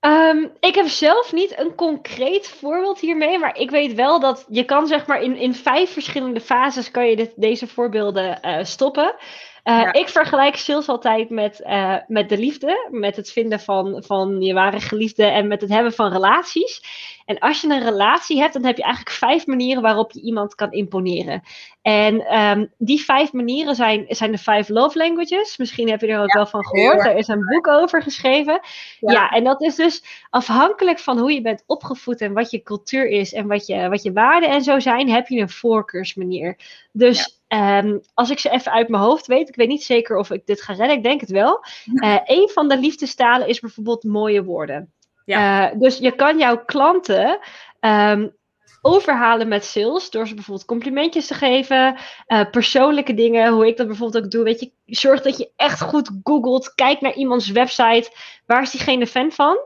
[0.06, 4.64] Um, ik heb zelf niet een concreet voorbeeld hiermee, maar ik weet wel dat je
[4.64, 9.16] kan zeg maar in, in vijf verschillende fases kan je dit, deze voorbeelden uh, stoppen.
[9.64, 14.42] Uh, Ik vergelijk sales altijd met, uh, met de liefde, met het vinden van, van
[14.42, 16.82] je ware geliefde en met het hebben van relaties.
[17.26, 20.56] En als je een relatie hebt, dan heb je eigenlijk vijf manieren waarop je iemand
[20.56, 21.44] kan imponeren.
[21.82, 25.58] En um, die vijf manieren zijn, zijn de Five Love Languages.
[25.58, 27.06] Misschien heb je er ook wel van gehoord.
[27.06, 28.60] Er is een boek over geschreven.
[29.00, 29.12] Ja.
[29.12, 29.30] ja.
[29.30, 33.34] en dat is dus afhankelijk van hoe je bent opgevoed en wat je cultuur is
[33.34, 36.58] en wat je, wat je waarden en zo zijn, heb je een voorkeursmanier.
[36.92, 40.32] Dus Um, als ik ze even uit mijn hoofd weet, ik weet niet zeker of
[40.32, 41.66] ik dit ga redden, ik denk het wel.
[41.94, 44.94] Uh, een van de liefdestalen is bijvoorbeeld mooie woorden.
[45.26, 45.72] Ja.
[45.72, 47.40] Uh, dus je kan jouw klanten
[47.80, 48.36] um,
[48.82, 51.98] overhalen met sales door ze bijvoorbeeld complimentjes te geven,
[52.28, 54.44] uh, persoonlijke dingen, hoe ik dat bijvoorbeeld ook doe.
[54.44, 58.12] Weet je, zorg dat je echt goed googelt, kijk naar iemands website,
[58.46, 59.58] waar is diegene fan van?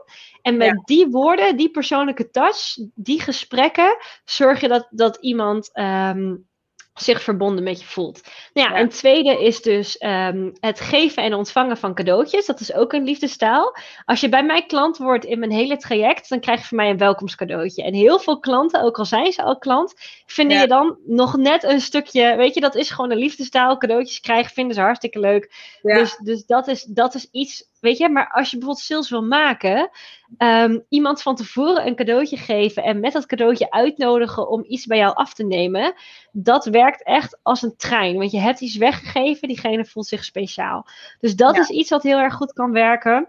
[0.42, 0.82] En met ja.
[0.84, 6.48] die woorden, die persoonlijke touch, die gesprekken, zorg je dat, dat iemand um,
[6.94, 8.20] zich verbonden met je voelt.
[8.52, 8.82] Nou ja, ja.
[8.82, 12.46] Een tweede is dus um, het geven en ontvangen van cadeautjes.
[12.46, 13.76] Dat is ook een liefdestaal.
[14.04, 16.90] Als je bij mij klant wordt in mijn hele traject, dan krijg je van mij
[16.90, 17.82] een welkomstcadeautje.
[17.82, 19.94] En heel veel klanten, ook al zijn ze al klant,
[20.26, 20.62] vinden ja.
[20.62, 23.76] je dan nog net een stukje, weet je, dat is gewoon een liefdestaal.
[23.76, 25.54] Cadeautjes krijgen vinden ze hartstikke leuk.
[25.82, 25.94] Ja.
[25.94, 29.22] Dus, dus dat, is, dat is iets Weet je, maar als je bijvoorbeeld sales wil
[29.22, 29.90] maken,
[30.38, 34.98] um, iemand van tevoren een cadeautje geven en met dat cadeautje uitnodigen om iets bij
[34.98, 35.94] jou af te nemen,
[36.32, 38.16] dat werkt echt als een trein.
[38.16, 40.86] Want je hebt iets weggegeven, diegene voelt zich speciaal.
[41.20, 41.60] Dus dat ja.
[41.60, 43.28] is iets wat heel erg goed kan werken.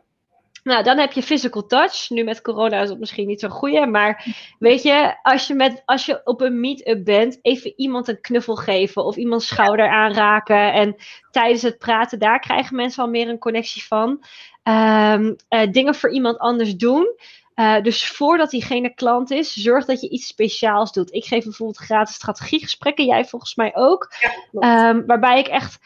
[0.63, 2.09] Nou, dan heb je physical touch.
[2.09, 3.85] Nu met corona is dat misschien niet zo'n goede.
[3.85, 4.25] Maar
[4.59, 8.55] weet je, als je, met, als je op een meet-up bent, even iemand een knuffel
[8.55, 10.73] geven of iemands schouder aanraken.
[10.73, 10.95] En
[11.31, 14.23] tijdens het praten, daar krijgen mensen al meer een connectie van.
[14.63, 17.15] Um, uh, dingen voor iemand anders doen.
[17.55, 21.13] Uh, dus voordat diegene klant is, zorg dat je iets speciaals doet.
[21.13, 24.13] Ik geef bijvoorbeeld gratis strategiegesprekken, jij volgens mij ook.
[24.51, 25.79] Ja, um, waarbij ik echt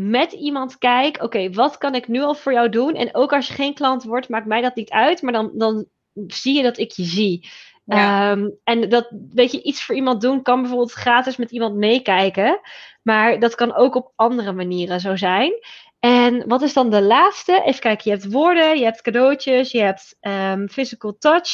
[0.00, 2.94] met iemand kijk, oké, okay, wat kan ik nu al voor jou doen?
[2.94, 5.86] En ook als je geen klant wordt, maakt mij dat niet uit, maar dan, dan
[6.26, 7.48] zie je dat ik je zie.
[7.84, 8.30] Ja.
[8.30, 12.60] Um, en dat, weet je, iets voor iemand doen kan bijvoorbeeld gratis met iemand meekijken.
[13.02, 15.52] Maar dat kan ook op andere manieren zo zijn.
[15.98, 17.62] En wat is dan de laatste?
[17.64, 21.50] Even kijken, je hebt woorden, je hebt cadeautjes, je hebt ehm, physical touch,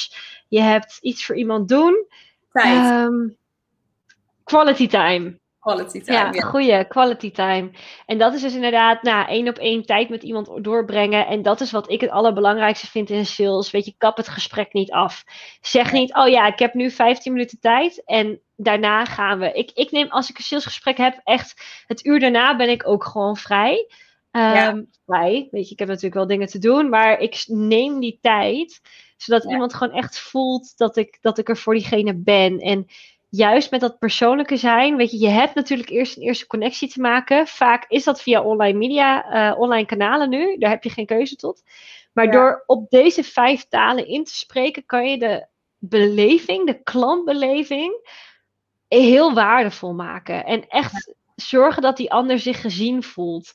[0.49, 2.07] je hebt iets voor iemand doen.
[2.53, 2.91] Tijd.
[2.91, 3.29] Ehm,
[4.45, 5.43] quality time.
[5.65, 6.19] Quality time.
[6.19, 6.41] Ja, Ja.
[6.43, 7.71] goede quality time.
[8.07, 11.27] En dat is dus inderdaad, nou, één op één tijd met iemand doorbrengen.
[11.27, 13.71] En dat is wat ik het allerbelangrijkste vind in sales.
[13.71, 15.25] Weet je, kap het gesprek niet af.
[15.61, 19.53] Zeg niet, oh ja, ik heb nu 15 minuten tijd en daarna gaan we.
[19.53, 23.05] Ik, ik neem, als ik een salesgesprek heb, echt het uur daarna ben ik ook
[23.05, 23.87] gewoon vrij.
[24.31, 24.69] Ja.
[24.69, 28.19] Ehm, Vrij, weet je, ik heb natuurlijk wel dingen te doen, maar ik neem die
[28.21, 28.81] tijd,
[29.17, 29.51] zodat Ja.
[29.51, 32.59] iemand gewoon echt voelt dat ik, dat ik er voor diegene ben.
[32.59, 32.87] En
[33.37, 37.01] juist met dat persoonlijke zijn, weet je, je hebt natuurlijk eerst een eerste connectie te
[37.01, 37.47] maken.
[37.47, 40.59] Vaak is dat via online media, eh, online kanalen nu.
[40.59, 41.63] Daar heb je geen keuze tot.
[42.13, 42.31] Maar Ja.
[42.31, 45.47] door op deze vijf talen in te spreken, kan je de
[45.79, 48.13] beleving, de klantbeleving,
[48.89, 50.45] heel waardevol maken.
[50.45, 53.55] En echt zorgen dat die ander zich gezien voelt.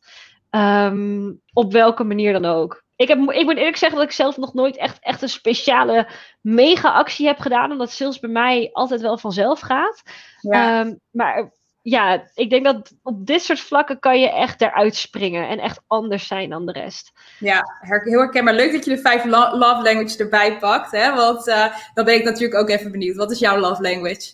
[0.50, 2.84] Ehm, op welke manier dan ook.
[3.00, 6.08] Ik, heb, ik moet eerlijk zeggen dat ik zelf nog nooit echt, echt een speciale
[6.42, 7.72] mega-actie heb gedaan.
[7.72, 10.02] Omdat sales bij mij altijd wel vanzelf gaat.
[10.42, 10.80] Ja.
[10.80, 15.48] Ehm, maar ja, ik denk dat op dit soort vlakken kan je echt eruit springen.
[15.48, 17.12] En echt anders zijn dan de rest.
[17.40, 18.54] Ja, heel herkenbaar.
[18.54, 20.92] Leuk dat je de vijf lo- love languages erbij pakt.
[20.92, 21.16] Hè?
[21.16, 23.16] Want eh, dan ben ik natuurlijk ook even benieuwd.
[23.16, 24.32] Wat is jouw love language?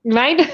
[0.00, 0.36] Mijn,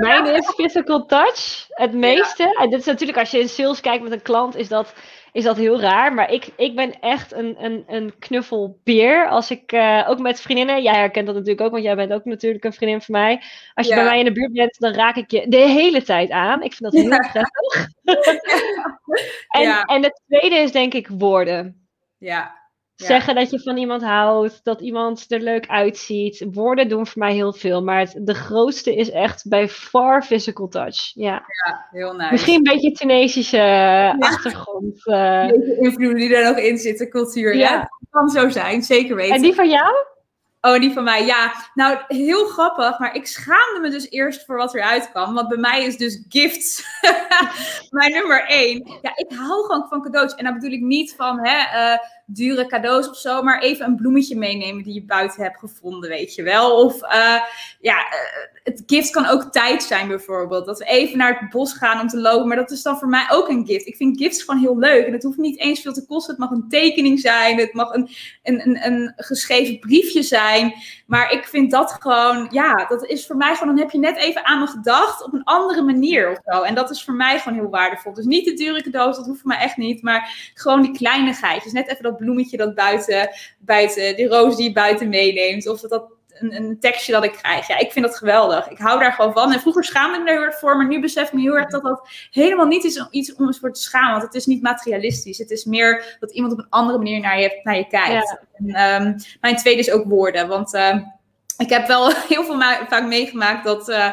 [0.00, 2.56] mijn is physical touch, het meeste.
[2.58, 4.92] En dit is natuurlijk, als je in sales kijkt met een klant, is dat,
[5.32, 6.14] is dat heel raar.
[6.14, 9.28] Maar ik, ik ben echt een, een, een knuffelbeer.
[9.28, 12.24] Als ik, eh, ook met vriendinnen, jij herkent dat natuurlijk ook, want jij bent ook
[12.24, 13.42] natuurlijk een vriendin van mij.
[13.74, 13.98] Als je Ja.
[14.00, 16.62] bij mij in de buurt bent, dan raak ik je de hele tijd aan.
[16.62, 17.28] Ik vind dat heel Ja.
[17.32, 17.88] prettig.
[19.60, 21.86] en, en het tweede is denk ik woorden.
[22.18, 22.61] Ja,
[23.02, 23.08] Ja.
[23.08, 26.46] Zeggen dat je van iemand houdt, dat iemand er leuk uitziet.
[26.52, 30.68] Woorden doen voor mij heel veel, maar het, de grootste is echt bij far physical
[30.68, 31.12] touch.
[31.14, 31.32] Ja.
[31.32, 32.32] ja heel nice.
[32.32, 35.02] Misschien een beetje Tunesische achtergrond.
[35.04, 37.56] beetje invloeden die er nog in zitten, cultuur.
[37.56, 37.70] Ja.
[37.72, 37.78] Ja.
[37.78, 39.34] Dat kan zo zijn, zeker weten.
[39.34, 39.94] En die van jou?
[40.64, 41.54] Oh, die van mij, ja.
[41.74, 45.34] Nou, heel grappig, maar ik schaamde me dus eerst voor wat eruit kwam.
[45.34, 46.84] Want bij mij is dus gifts
[47.90, 48.98] mijn nummer één.
[49.02, 50.38] Ja, ik hou gewoon van cadeautjes.
[50.38, 51.58] En dan bedoel ik niet van hè,
[51.92, 56.08] eh, dure cadeaus of zo, maar even een bloemetje meenemen die je buiten hebt gevonden,
[56.10, 56.84] weet je wel.
[56.84, 57.40] Of eh,
[57.80, 58.18] ja, eh,
[58.62, 60.66] het gift kan ook tijd zijn bijvoorbeeld.
[60.66, 63.08] Dat we even naar het bos gaan om te lopen, maar dat is dan voor
[63.08, 63.86] mij ook een gift.
[63.86, 66.30] Ik vind gifts gewoon heel leuk en het hoeft niet eens veel te kosten.
[66.30, 68.08] Het mag een tekening zijn, het mag een,
[68.42, 70.50] een, een, een geschreven briefje zijn.
[71.06, 74.16] Maar ik vind dat gewoon, ja, dat is voor mij gewoon, dan heb je net
[74.16, 76.62] even aan me gedacht op een andere manier of zo.
[76.62, 78.12] En dat is voor mij gewoon heel waardevol.
[78.12, 80.02] Dus niet de dure cadeaus, dat hoeft voor mij echt niet.
[80.02, 81.72] Maar gewoon die kleinigheidjes.
[81.72, 85.68] Net even dat bloemetje dat buiten, buiten die roos die je buiten meeneemt.
[85.68, 87.66] Of dat, dat een, een tekstje dat ik krijg.
[87.66, 88.68] Ja, ik vind dat geweldig.
[88.68, 89.52] Ik hou daar gewoon van.
[89.52, 91.56] En vroeger schaamde ik me er heel erg voor, maar nu besef ik me heel
[91.56, 94.10] erg dat dat helemaal niet is om iets om eens voor te schamen.
[94.10, 95.38] Want het is niet materialistisch.
[95.38, 98.38] Het is meer dat iemand op een andere manier naar je, naar je kijkt.
[98.52, 100.48] En, ehm, mijn tweede is ook woorden.
[100.48, 101.00] Want ehm,
[101.56, 104.12] ik heb wel heel veel vaak meegemaakt dat, eh,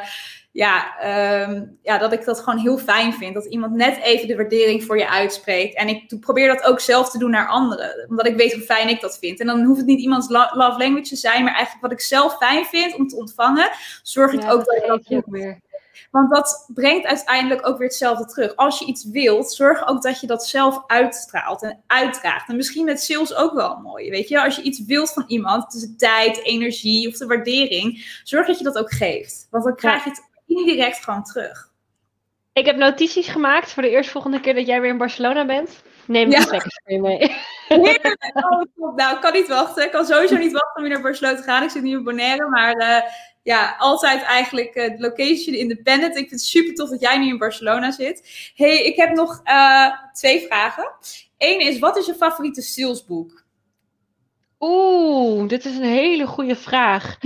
[0.60, 3.34] ja, ehm, ja, dat ik dat gewoon heel fijn vind.
[3.34, 5.76] Dat iemand net even de waardering voor je uitspreekt.
[5.76, 8.06] En ik doe- probeer dat ook zelf te doen naar anderen.
[8.10, 9.40] Omdat ik weet hoe fijn ik dat vind.
[9.40, 11.44] En dan hoeft het niet iemands lo- love language te zijn.
[11.44, 13.70] Maar eigenlijk wat ik zelf fijn vind om te ontvangen.
[14.04, 15.60] Zorg ik ook dat ik dat weer.
[16.12, 18.56] want dat brengt uiteindelijk ook weer hetzelfde terug.
[18.56, 22.50] Als je iets wilt, zorg ook dat je dat zelf uitstraalt en uitdraagt.
[22.50, 24.10] En misschien met sales ook wel mooi.
[24.10, 28.48] Weet je, als je iets wilt van iemand, de tijd, energie of de waardering, zorg
[28.48, 29.48] dat je dat ook geeft.
[29.50, 30.28] Want dan krijg je het
[30.58, 31.68] indirect gewoon terug.
[32.54, 35.84] Ik heb notities gemaakt voor de eerstvolgende keer dat jij weer in Barcelona bent.
[36.08, 36.40] Neem Ja.
[36.40, 37.18] de trekkers mee mee.
[37.68, 38.32] Heerlijk.
[38.34, 38.96] Oh, top.
[38.96, 39.84] nou, ik kan niet wachten.
[39.84, 41.64] Ik kan sowieso niet wachten om weer naar Barcelona te gaan.
[41.64, 43.12] Ik zit nu in Bonaire, maar eh,
[43.44, 46.12] ja, altijd eigenlijk eh, location independent.
[46.12, 48.52] Ik vind het super tof dat jij nu in Barcelona zit.
[48.56, 50.92] hey, ik heb nog eh, twee vragen.
[51.38, 53.44] Eén is, wat is je favoriete salesboek?
[54.60, 57.18] Oeh, dit is een hele goede vraag.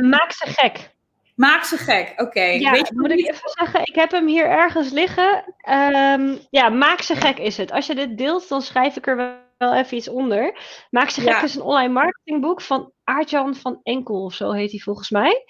[0.00, 0.93] Maak ze gek.
[1.34, 2.12] Maak ze gek.
[2.16, 2.40] Oké.
[2.42, 5.54] Ja, Weet je moet ik even zeggen, ik heb hem hier ergens liggen.
[5.58, 7.72] Ehm, ja, maak ze gek is het.
[7.72, 10.58] Als je dit deelt, dan schrijf ik er wel- even iets onder.
[10.90, 11.42] Maak ze gek Ja.
[11.42, 15.44] is een online marketingboek van Aartjan van Enkel, of zo heet hij volgens mij.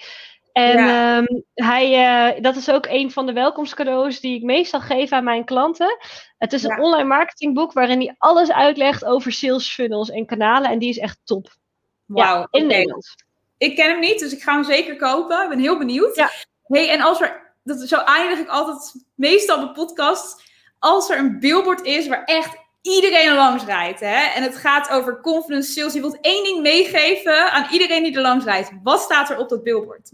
[0.52, 1.16] En Ja.
[1.16, 1.92] ehm, hij,
[2.34, 5.96] eh, dat is ook een van de welkomstcadeaus die ik meestal geef aan mijn klanten.
[6.38, 10.70] Het is een online marketingboek waarin hij alles uitlegt over sales funnels en kanalen.
[10.70, 11.46] En die is echt top.
[12.06, 12.26] Wauw.
[12.38, 12.74] ja, in oké.
[12.74, 13.14] Nederlands.
[13.64, 15.42] Ik ken hem niet, dus ik ga hem zeker kopen.
[15.42, 16.16] Ik ben heel benieuwd.
[16.16, 16.30] Ja.
[16.66, 20.42] Hey, en als er, dat, zo eindig ik altijd meestal de podcast.
[20.78, 25.20] Als er een billboard is waar echt iedereen langs rijdt, hè, en het gaat over
[25.20, 28.70] confidence sales, je wilt één ding meegeven aan iedereen die er langs rijdt.
[28.82, 30.10] Wat staat er op dat billboard?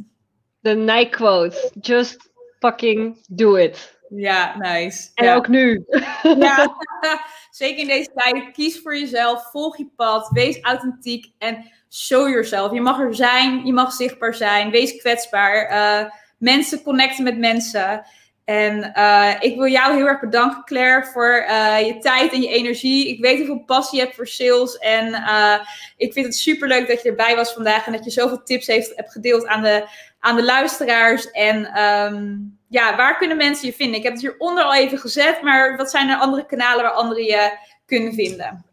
[0.61, 1.71] De Nike quote.
[1.81, 3.99] Just fucking do it.
[4.09, 5.11] Ja, nice.
[5.15, 5.35] En ja.
[5.35, 5.85] ook nu.
[6.23, 6.77] Ja,
[7.51, 8.51] zeker in deze tijd.
[8.53, 12.73] Kies voor jezelf, volg je pad, wees authentiek en show yourself.
[12.73, 15.71] Je mag er zijn, je mag zichtbaar zijn, wees kwetsbaar.
[15.71, 18.07] Uh, mensen connecten met mensen.
[18.45, 22.49] En uh, ik wil jou heel erg bedanken, Claire, voor uh, je tijd en je
[22.49, 23.09] energie.
[23.09, 24.79] Ik weet hoeveel passie je hebt voor sales.
[24.79, 25.23] En
[25.97, 27.87] ik vind het super leuk dat je erbij was vandaag.
[27.87, 29.89] En dat je zoveel tips heeft, hebt gedeeld aan de,
[30.21, 31.31] aan de luisteraars.
[31.31, 33.97] En um, ja, waar kunnen mensen je vinden?
[33.97, 35.43] Ik heb het hieronder al even gezet.
[35.43, 37.51] Maar wat zijn er andere kanalen waar anderen je
[37.87, 38.70] kunnen vinden?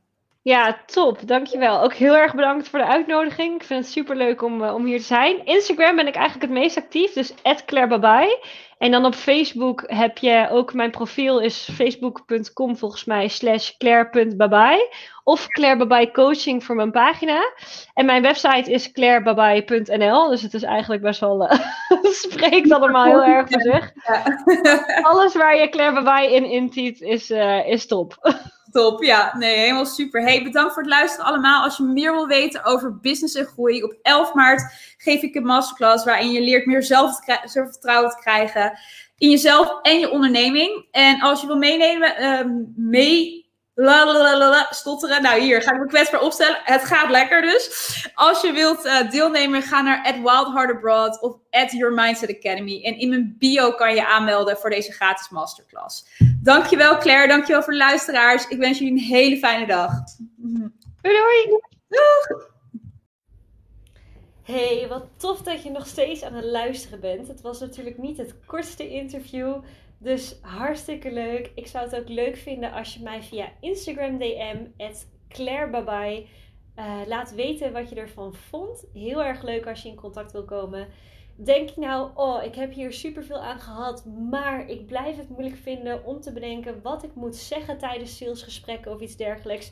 [0.48, 1.28] Ja, top.
[1.28, 1.82] Dankjewel.
[1.82, 3.56] Ook heel erg bedankt voor de uitnodiging.
[3.56, 5.46] Ik vind het super leuk om, om hier te zijn.
[5.46, 7.14] Instagram ben ik eigenlijk het meest actief.
[7.14, 7.34] Dus
[7.66, 8.38] @clairebabai.
[8.78, 14.80] En dan op Facebook heb je ook mijn profiel is facebook.com volgens mij slash claire.babai.
[15.24, 17.54] Of Claire Babai Coaching voor mijn pagina.
[17.94, 20.30] En mijn website is clairebabai.nl.
[20.30, 21.60] Dus het is eigenlijk best wel, uh,
[22.26, 23.92] spreekt allemaal heel erg voor zich.
[25.02, 28.18] Alles waar je Claire Babai in intypt is, uh, is top.
[29.00, 29.38] Ja.
[29.38, 30.22] Nee, helemaal super.
[30.22, 31.64] Hey, bedankt voor het luisteren allemaal.
[31.64, 35.46] Als je meer wil weten over business en groei, op 11 maart geef ik een
[35.46, 38.80] masterclass waarin je leert meer zelfvertrouwen te krijgen
[39.18, 40.86] in jezelf en je onderneming.
[40.92, 43.46] En als je wil meenemen, uh,
[43.80, 45.22] La, la, la, la, stotteren.
[45.22, 46.60] Nou, hier ga ik me kwetsbaar opstellen.
[46.64, 47.70] Het gaat lekker dus.
[48.14, 52.84] Als je wilt uh, deelnemen, ga naar at Wild Abroad of at Your Mindset Academy.
[52.84, 56.06] En in mijn bio kan je aanmelden voor deze gratis masterclass.
[56.48, 58.48] Dankjewel Claire, dankjewel voor de luisteraars.
[58.48, 59.92] Ik wens jullie een hele fijne dag.
[61.02, 61.60] Doei doei!
[61.88, 62.52] Doeg!
[64.44, 67.28] Hey, wat tof dat je nog steeds aan het luisteren bent.
[67.28, 69.56] Het was natuurlijk niet het kortste interview.
[69.98, 71.52] Dus hartstikke leuk.
[71.56, 74.58] Ik zou het ook leuk vinden als je mij via Instagram DM,
[75.30, 76.28] clairebabai,
[76.76, 78.86] uh, laat weten wat je ervan vond.
[78.94, 80.88] Heel erg leuk als je in contact wil komen.
[81.40, 85.56] Denk je nou, oh, ik heb hier superveel aan gehad, maar ik blijf het moeilijk
[85.56, 89.72] vinden om te bedenken wat ik moet zeggen tijdens salesgesprekken of iets dergelijks?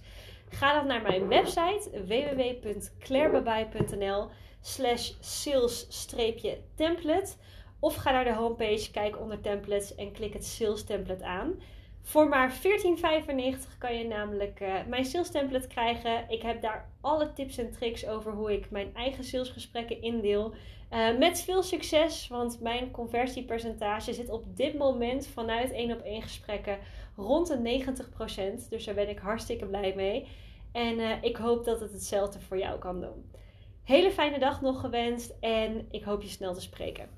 [0.50, 4.28] Ga dan naar mijn website www.clairebabai.nl
[4.62, 7.34] slash sales-template.
[7.80, 11.62] Of ga naar de homepage, kijk onder templates en klik het sales template aan.
[12.02, 12.60] Voor maar 14,95
[13.78, 16.30] kan je namelijk uh, mijn sales template krijgen.
[16.30, 20.54] Ik heb daar alle tips en tricks over hoe ik mijn eigen salesgesprekken indeel.
[20.92, 26.22] Uh, met veel succes, want mijn conversiepercentage zit op dit moment vanuit 1 op 1
[26.22, 26.78] gesprekken
[27.16, 27.84] rond de
[28.66, 28.70] 90%.
[28.70, 30.28] Dus daar ben ik hartstikke blij mee.
[30.72, 33.32] En uh, ik hoop dat het hetzelfde voor jou kan doen.
[33.84, 37.10] Hele fijne dag nog gewenst en ik hoop je snel te spreken.